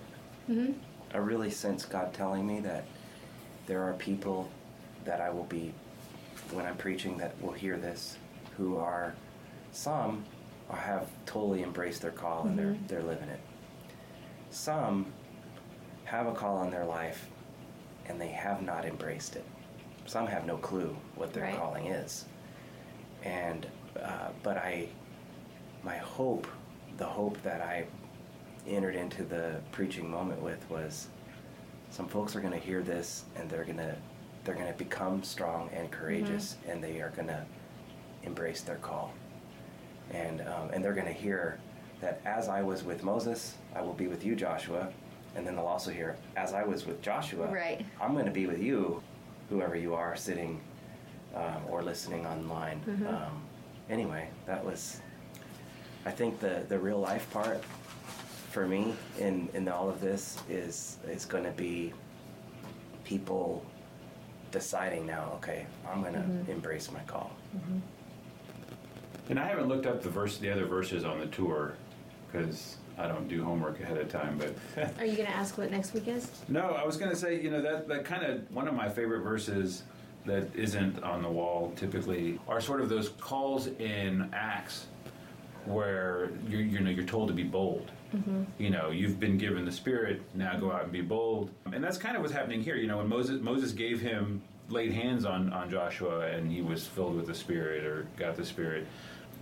I 1.13 1.17
really 1.17 1.51
sensed 1.51 1.89
God 1.91 2.13
telling 2.13 2.45
me 2.47 2.59
that 2.61 2.85
there 3.67 3.83
are 3.83 3.93
people 3.93 4.49
that 5.05 5.21
I 5.21 5.29
will 5.29 5.43
be 5.43 5.71
when 6.51 6.65
I'm 6.65 6.75
preaching 6.77 7.17
that 7.19 7.39
will 7.41 7.51
hear 7.53 7.77
this, 7.77 8.17
who 8.57 8.77
are 8.77 9.13
some 9.71 10.25
have 10.71 11.07
totally 11.27 11.61
embraced 11.63 12.01
their 12.01 12.11
call 12.11 12.47
and 12.47 12.57
they're 12.57 12.75
they're 12.87 13.03
living 13.03 13.29
it. 13.29 13.39
Some 14.49 15.05
have 16.05 16.25
a 16.25 16.33
call 16.33 16.63
in 16.63 16.71
their 16.71 16.85
life 16.85 17.27
and 18.07 18.19
they 18.19 18.29
have 18.29 18.63
not 18.63 18.83
embraced 18.85 19.35
it. 19.35 19.45
Some 20.07 20.25
have 20.25 20.47
no 20.47 20.57
clue 20.57 20.95
what 21.15 21.33
their 21.33 21.43
Right. 21.43 21.55
calling 21.55 21.85
is. 21.85 22.25
And 23.23 23.67
uh, 24.01 24.29
but 24.41 24.57
I 24.57 24.87
my 25.83 25.97
hope, 25.97 26.47
the 26.99 27.05
hope 27.05 27.41
that 27.43 27.61
I 27.61 27.85
entered 28.67 28.95
into 28.95 29.23
the 29.23 29.55
preaching 29.71 30.09
moment 30.09 30.41
with 30.41 30.63
was 30.69 31.07
some 31.89 32.07
folks 32.07 32.35
are 32.35 32.41
going 32.41 32.53
to 32.53 32.59
hear 32.59 32.83
this 32.83 33.23
and 33.35 33.49
they're 33.49 33.63
going 33.63 33.77
to 33.77 33.95
they're 34.45 34.55
going 34.55 34.71
to 34.71 34.77
become 34.77 35.23
strong 35.23 35.69
and 35.73 35.89
courageous 35.91 36.57
and 36.67 36.83
they 36.83 37.01
are 37.01 37.09
going 37.09 37.27
to 37.27 37.43
embrace 38.23 38.61
their 38.61 38.77
call. 38.77 39.13
And 40.11 40.41
um, 40.41 40.69
and 40.73 40.83
they're 40.83 40.93
going 40.93 41.07
to 41.07 41.13
hear 41.13 41.59
that 42.01 42.21
as 42.25 42.47
I 42.47 42.61
was 42.61 42.83
with 42.83 43.03
Moses, 43.03 43.55
I 43.75 43.81
will 43.81 43.93
be 43.93 44.07
with 44.07 44.23
you, 44.23 44.35
Joshua. 44.35 44.89
And 45.35 45.45
then 45.45 45.55
they'll 45.55 45.65
also 45.65 45.91
hear, 45.91 46.17
as 46.35 46.53
I 46.53 46.63
was 46.63 46.85
with 46.85 47.01
Joshua, 47.01 47.47
Right. 47.47 47.85
I'm 48.01 48.13
going 48.13 48.25
to 48.25 48.31
be 48.31 48.47
with 48.47 48.59
you, 48.61 49.01
whoever 49.49 49.75
you 49.75 49.93
are 49.93 50.15
sitting 50.15 50.59
um, 51.35 51.61
or 51.69 51.83
listening 51.83 52.25
online. 52.25 52.81
Um, 53.07 53.41
anyway, 53.89 54.29
that 54.47 54.65
was, 54.65 55.01
I 56.05 56.11
think 56.11 56.39
the, 56.39 56.63
the 56.67 56.79
real 56.79 56.99
life 56.99 57.29
part 57.31 57.63
for 58.51 58.67
me 58.67 58.93
in, 59.19 59.49
in 59.53 59.67
all 59.67 59.89
of 59.89 60.01
this 60.01 60.37
is 60.49 60.97
is 61.07 61.25
going 61.25 61.43
to 61.43 61.51
be 61.51 61.93
people 63.03 63.63
deciding 64.51 65.05
now, 65.05 65.31
okay, 65.35 65.65
I'm 65.87 66.01
going 66.01 66.13
to 66.13 66.19
mm-hmm. 66.19 66.51
embrace 66.51 66.91
my 66.91 67.01
call. 67.01 67.31
Mm-hmm. 67.55 67.77
And 69.29 69.39
I 69.39 69.47
haven't 69.47 69.67
looked 69.67 69.85
up 69.85 70.01
the 70.01 70.09
verse, 70.09 70.37
the 70.37 70.51
other 70.51 70.65
verses 70.65 71.05
on 71.05 71.19
the 71.19 71.27
tour, 71.27 71.75
because 72.31 72.77
I 72.97 73.07
don't 73.07 73.27
do 73.27 73.43
homework 73.43 73.79
ahead 73.79 73.97
of 73.97 74.09
time. 74.09 74.39
But 74.39 74.89
Are 74.99 75.05
you 75.05 75.15
going 75.15 75.27
to 75.27 75.35
ask 75.35 75.57
what 75.57 75.69
next 75.69 75.93
week 75.93 76.07
is? 76.07 76.31
no, 76.47 76.71
I 76.71 76.83
was 76.85 76.97
going 76.97 77.11
to 77.11 77.17
say, 77.17 77.39
you 77.39 77.51
know, 77.51 77.61
that 77.61 77.87
that 77.87 78.05
kind 78.05 78.23
of 78.23 78.51
one 78.51 78.67
of 78.67 78.73
my 78.73 78.89
favorite 78.89 79.21
verses 79.21 79.83
that 80.25 80.53
isn't 80.55 81.01
on 81.03 81.21
the 81.21 81.29
wall 81.29 81.71
typically 81.75 82.39
are 82.47 82.59
sort 82.59 82.81
of 82.81 82.89
those 82.89 83.09
calls 83.19 83.67
in 83.67 84.29
Acts 84.33 84.87
where 85.65 86.31
you're 86.47 86.61
you 86.61 86.79
know 86.79 86.89
you're 86.89 87.05
told 87.05 87.27
to 87.29 87.33
be 87.33 87.43
bold. 87.43 87.91
Mm-hmm. 88.15 88.43
You 88.57 88.69
know, 88.71 88.89
you've 88.89 89.19
been 89.19 89.37
given 89.37 89.65
the 89.65 89.71
Spirit. 89.71 90.21
Now 90.33 90.57
go 90.57 90.71
out 90.71 90.83
and 90.83 90.91
be 90.91 91.01
bold. 91.01 91.51
And 91.71 91.83
that's 91.83 91.97
kind 91.97 92.15
of 92.15 92.21
what's 92.21 92.33
happening 92.33 92.61
here. 92.61 92.75
You 92.75 92.87
know, 92.87 92.97
when 92.97 93.07
Moses 93.07 93.41
Moses 93.41 93.71
gave 93.71 94.01
him 94.01 94.41
laid 94.69 94.91
hands 94.91 95.25
on 95.25 95.51
on 95.53 95.69
Joshua 95.69 96.27
and 96.27 96.51
he 96.51 96.61
was 96.61 96.85
filled 96.85 97.15
with 97.15 97.27
the 97.27 97.35
Spirit 97.35 97.83
or 97.85 98.07
got 98.17 98.35
the 98.35 98.45
Spirit 98.45 98.87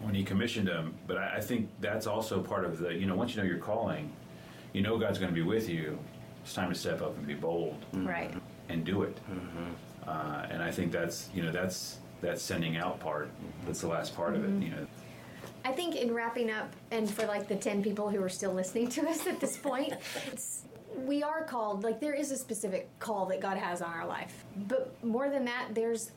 when 0.02 0.14
he 0.14 0.24
commissioned 0.24 0.68
him. 0.68 0.94
But 1.06 1.18
I, 1.18 1.38
I 1.38 1.42
think 1.42 1.70
that's 1.80 2.08
also 2.08 2.42
part 2.42 2.66
of 2.66 2.80
the 2.80 2.94
you 2.94 3.06
know 3.06 3.16
once 3.16 3.36
you 3.36 3.42
know 3.42 3.48
your 3.48 3.60
calling, 3.60 4.12
you 4.74 4.82
know 4.82 4.98
God's 4.98 5.20
going 5.20 5.32
to 5.32 5.36
be 5.36 5.48
with 5.48 5.70
you. 5.70 5.98
It's 6.44 6.54
time 6.54 6.70
to 6.70 6.80
step 6.80 7.02
up 7.02 7.18
and 7.18 7.28
be 7.28 7.34
bold 7.34 7.80
mm-hmm. 7.94 8.08
Right. 8.08 8.34
and 8.70 8.86
do 8.86 9.04
it. 9.04 9.18
Mm-hmm. 9.30 10.10
Uh, 10.10 10.46
and 10.50 10.64
I 10.64 10.72
think 10.72 10.92
that's 10.92 11.30
you 11.34 11.44
know 11.44 11.52
that's 11.52 12.00
that 12.22 12.40
sending 12.40 12.78
out 12.78 13.00
part. 13.00 13.30
That's 13.66 13.82
the 13.82 13.88
last 13.88 14.16
part 14.16 14.36
of 14.36 14.44
it. 14.44 14.64
You 14.64 14.72
know. 14.72 14.88
I 15.68 15.74
think 15.74 15.98
in 15.98 16.14
wrapping 16.14 16.50
up, 16.50 16.72
and 16.92 17.10
for 17.10 17.26
like 17.26 17.50
the 17.50 17.56
10 17.58 17.84
people 17.84 18.10
who 18.10 18.24
are 18.24 18.30
still 18.30 18.54
listening 18.54 18.88
to 18.90 19.08
us 19.10 19.28
at 19.28 19.42
this 19.42 19.58
point, 19.58 19.94
it's, 20.32 20.64
we 20.96 21.24
are 21.24 21.44
called, 21.44 21.84
like, 21.84 22.00
there 22.00 22.14
is 22.14 22.32
a 22.32 22.38
specific 22.38 22.88
call 23.00 23.26
that 23.26 23.42
God 23.42 23.58
has 23.58 23.82
on 23.82 23.92
our 23.92 24.08
life. 24.08 24.46
But 24.70 24.96
more 25.04 25.30
than 25.30 25.44
that, 25.44 25.68
there's, 25.76 26.12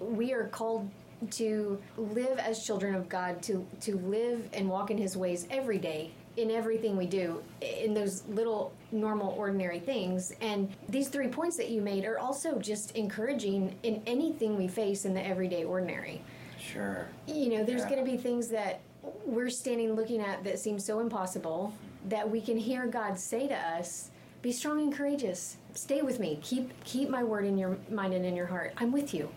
we 0.00 0.32
are 0.32 0.48
called 0.48 0.90
to 1.30 1.80
live 1.96 2.38
as 2.40 2.64
children 2.66 2.96
of 2.96 3.08
God, 3.08 3.40
to, 3.44 3.64
to 3.82 3.96
live 3.98 4.48
and 4.52 4.68
walk 4.68 4.90
in 4.90 4.98
His 4.98 5.16
ways 5.16 5.46
every 5.50 5.78
day. 5.78 6.10
In 6.36 6.50
everything 6.50 6.98
we 6.98 7.06
do, 7.06 7.42
in 7.62 7.94
those 7.94 8.22
little 8.26 8.70
normal, 8.92 9.32
ordinary 9.38 9.78
things. 9.78 10.32
And 10.42 10.70
these 10.88 11.08
three 11.08 11.28
points 11.28 11.56
that 11.56 11.70
you 11.70 11.80
made 11.80 12.04
are 12.04 12.18
also 12.18 12.58
just 12.58 12.90
encouraging 12.94 13.74
in 13.84 14.02
anything 14.06 14.54
we 14.56 14.68
face 14.68 15.06
in 15.06 15.14
the 15.14 15.26
everyday, 15.26 15.64
ordinary 15.64 16.20
Sure. 16.58 17.06
you 17.26 17.48
know, 17.50 17.64
there's 17.64 17.82
Yeah. 17.82 17.88
going 17.90 18.04
to 18.04 18.10
be 18.10 18.18
things 18.18 18.48
that 18.48 18.80
we're 19.24 19.50
standing 19.50 19.94
looking 19.94 20.20
at 20.20 20.44
that 20.44 20.58
seems 20.58 20.84
so 20.84 21.00
impossible 21.00 21.72
that 22.08 22.30
we 22.30 22.40
can 22.40 22.56
hear 22.56 22.86
God 22.86 23.18
say 23.18 23.48
to 23.48 23.54
us, 23.54 24.10
"Be 24.42 24.52
strong 24.52 24.80
and 24.80 24.92
courageous. 24.92 25.56
Stay 25.74 26.02
with 26.02 26.20
me. 26.20 26.38
Keep 26.42 26.84
keep 26.84 27.08
my 27.08 27.24
word 27.24 27.44
in 27.44 27.58
your 27.58 27.78
mind 27.90 28.14
and 28.14 28.24
in 28.24 28.36
your 28.36 28.46
heart. 28.46 28.72
I'm 28.76 28.92
with 28.92 29.12
you." 29.14 29.30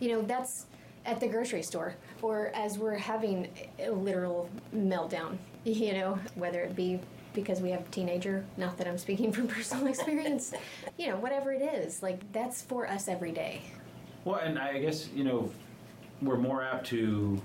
You 0.00 0.10
know, 0.10 0.22
that's 0.22 0.66
at 1.06 1.20
the 1.20 1.28
grocery 1.28 1.62
store 1.62 1.96
or 2.22 2.50
as 2.54 2.78
we're 2.78 2.96
having 2.96 3.48
a 3.78 3.90
literal 3.90 4.48
meltdown, 4.74 5.36
you 5.64 5.92
know, 5.92 6.18
whether 6.34 6.62
it 6.62 6.74
be 6.74 7.00
because 7.34 7.60
we 7.60 7.70
have 7.70 7.80
a 7.80 7.90
teenager. 7.90 8.44
Not 8.56 8.78
that 8.78 8.86
I'm 8.86 8.98
speaking 8.98 9.32
from 9.32 9.48
personal 9.56 9.86
experience. 9.88 10.54
you 10.96 11.08
know, 11.08 11.16
whatever 11.16 11.52
it 11.52 11.62
is, 11.62 12.02
like 12.02 12.20
that's 12.32 12.62
for 12.62 12.88
us 12.88 13.08
every 13.08 13.32
day. 13.32 13.62
Well, 14.24 14.36
and 14.36 14.58
I 14.58 14.78
guess, 14.78 15.08
you 15.14 15.24
know, 15.24 15.50
we're 16.22 16.38
more 16.38 16.62
apt 16.62 16.86
to 16.86 17.40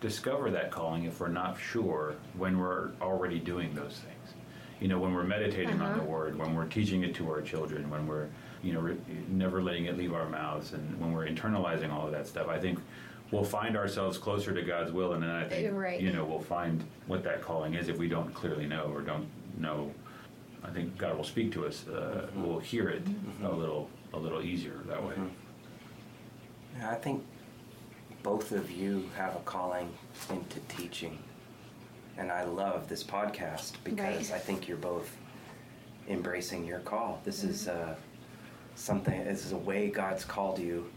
discover 0.00 0.50
that 0.50 0.70
calling 0.70 1.04
if 1.04 1.20
we're 1.20 1.28
not 1.28 1.58
sure 1.58 2.14
when 2.36 2.58
we're 2.58 2.90
already 3.00 3.38
doing 3.38 3.74
those 3.74 4.00
things. 4.04 4.34
You 4.80 4.86
know, 4.88 4.98
when 5.00 5.12
we're 5.12 5.24
meditating 5.24 5.80
on 5.80 5.94
the 5.96 6.02
Uh-huh. 6.02 6.04
word, 6.04 6.38
when 6.38 6.54
we're 6.54 6.66
teaching 6.66 7.02
it 7.02 7.14
to 7.16 7.28
our 7.30 7.40
children, 7.42 7.90
when 7.90 8.06
we're, 8.06 8.28
you 8.62 8.72
know, 8.72 8.80
re- 8.80 8.96
never 9.28 9.60
letting 9.60 9.86
it 9.86 9.96
leave 9.98 10.12
our 10.14 10.28
mouths, 10.28 10.72
and 10.72 11.00
when 11.00 11.12
we're 11.12 11.26
internalizing 11.26 11.92
all 11.92 12.06
of 12.06 12.12
that 12.12 12.28
stuff, 12.28 12.48
I 12.48 12.58
think 12.60 12.78
we'll 13.32 13.42
find 13.44 13.76
ourselves 13.76 14.18
closer 14.18 14.52
to 14.54 14.62
God's 14.62 14.92
will, 14.92 15.14
and 15.14 15.22
then 15.22 15.30
I 15.30 15.44
think, 15.48 15.74
Right. 15.76 16.00
you 16.00 16.12
know, 16.12 16.24
we'll 16.24 16.38
find 16.40 16.84
what 17.08 17.24
that 17.24 17.42
calling 17.42 17.74
is 17.74 17.88
if 17.88 17.98
we 17.98 18.08
don't 18.08 18.32
clearly 18.32 18.66
know 18.66 18.84
or 18.94 19.00
don't 19.02 19.26
know. 19.58 19.92
I 20.62 20.70
think 20.70 20.96
God 20.96 21.16
will 21.16 21.24
speak 21.24 21.50
to 21.52 21.66
us. 21.66 21.86
Uh, 21.88 22.28
We'll 22.36 22.58
hear 22.60 22.88
it 22.88 23.02
a 23.42 23.50
little, 23.50 23.88
a 24.12 24.18
little 24.18 24.42
easier 24.42 24.80
that 24.86 25.02
way. 25.02 25.14
Yeah, 26.78 26.90
I 26.90 26.94
think 26.94 27.24
both 28.22 28.52
of 28.52 28.70
you 28.70 29.08
have 29.16 29.36
a 29.36 29.40
calling 29.40 29.92
into 30.30 30.60
teaching. 30.68 31.18
And 32.16 32.32
I 32.32 32.44
love 32.44 32.88
this 32.88 33.04
podcast 33.04 33.74
because 33.84 34.30
Right. 34.30 34.32
I 34.32 34.38
think 34.38 34.66
you're 34.66 34.76
both 34.76 35.16
embracing 36.08 36.64
your 36.64 36.80
call. 36.80 37.20
This 37.24 37.44
is 37.44 37.68
uh, 37.68 37.94
something, 38.74 39.24
this 39.24 39.44
is 39.46 39.52
a 39.52 39.56
way 39.58 39.88
God's 39.88 40.24
called 40.24 40.58
you 40.58 40.90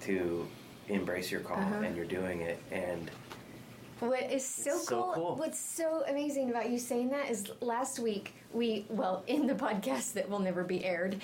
to 0.00 0.46
embrace 0.88 1.30
your 1.30 1.40
call, 1.40 1.58
Uh-huh. 1.58 1.82
and 1.84 1.96
you're 1.96 2.04
doing 2.06 2.40
it. 2.40 2.58
And 2.72 3.10
What 4.00 4.30
is 4.30 4.44
so 4.44 4.78
cool, 4.86 5.12
cool. 5.14 5.36
What's 5.36 5.58
so 5.60 6.02
amazing 6.08 6.50
about 6.50 6.68
you 6.70 6.78
saying 6.78 7.10
that 7.10 7.30
is 7.30 7.50
last 7.60 8.00
week 8.00 8.34
we, 8.52 8.84
well, 8.90 9.22
in 9.28 9.46
the 9.46 9.54
podcast 9.66 10.12
that 10.14 10.28
will 10.28 10.40
never 10.40 10.64
be 10.64 10.84
aired, 10.84 11.20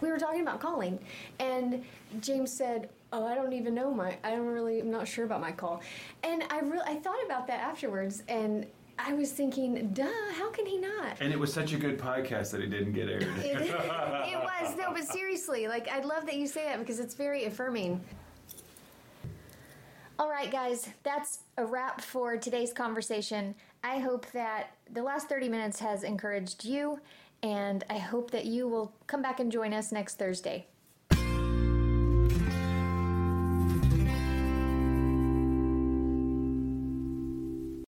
we 0.00 0.10
were 0.10 0.18
talking 0.18 0.40
about 0.40 0.58
calling, 0.60 0.98
and 1.38 1.84
James 2.20 2.50
said, 2.52 2.88
"Oh, 3.14 3.26
I 3.26 3.34
don't 3.34 3.52
even 3.52 3.74
know 3.74 3.92
my. 3.92 4.16
I 4.24 4.30
don't 4.30 4.46
really. 4.46 4.80
I'm 4.80 4.90
not 4.90 5.06
sure 5.06 5.24
about 5.24 5.40
my 5.40 5.52
call." 5.52 5.80
And 6.22 6.42
I 6.50 6.58
really, 6.60 6.84
I 6.86 6.96
thought 6.96 7.24
about 7.24 7.46
that 7.46 7.60
afterwards, 7.60 8.22
and 8.28 8.66
I 8.98 9.12
was 9.12 9.32
thinking, 9.32 9.90
"Duh, 9.92 10.32
how 10.32 10.50
can 10.50 10.66
he 10.66 10.78
not?" 10.78 11.16
And 11.20 11.32
it 11.32 11.38
was 11.38 11.52
such 11.52 11.72
a 11.72 11.76
good 11.76 11.98
podcast 11.98 12.50
that 12.50 12.60
it 12.60 12.68
didn't 12.68 12.92
get 12.92 13.08
aired. 13.08 13.22
It, 13.44 13.60
it 13.60 14.38
was 14.38 14.76
no, 14.76 14.92
but 14.92 15.04
seriously, 15.04 15.68
like 15.68 15.88
I 15.88 16.00
love 16.00 16.26
that 16.26 16.36
you 16.36 16.46
say 16.46 16.64
that 16.64 16.78
because 16.78 16.98
it's 16.98 17.14
very 17.14 17.44
affirming. 17.44 18.00
All 20.18 20.30
right, 20.30 20.50
guys, 20.50 20.88
that's 21.02 21.40
a 21.56 21.66
wrap 21.66 22.00
for 22.00 22.36
today's 22.36 22.72
conversation. 22.72 23.54
I 23.82 23.98
hope 23.98 24.30
that 24.30 24.76
the 24.92 25.02
last 25.02 25.28
30 25.28 25.48
minutes 25.48 25.80
has 25.80 26.04
encouraged 26.04 26.64
you, 26.64 27.00
and 27.42 27.82
I 27.90 27.98
hope 27.98 28.30
that 28.30 28.44
you 28.44 28.68
will 28.68 28.94
come 29.08 29.22
back 29.22 29.40
and 29.40 29.50
join 29.50 29.74
us 29.74 29.90
next 29.90 30.16
Thursday. 30.16 30.66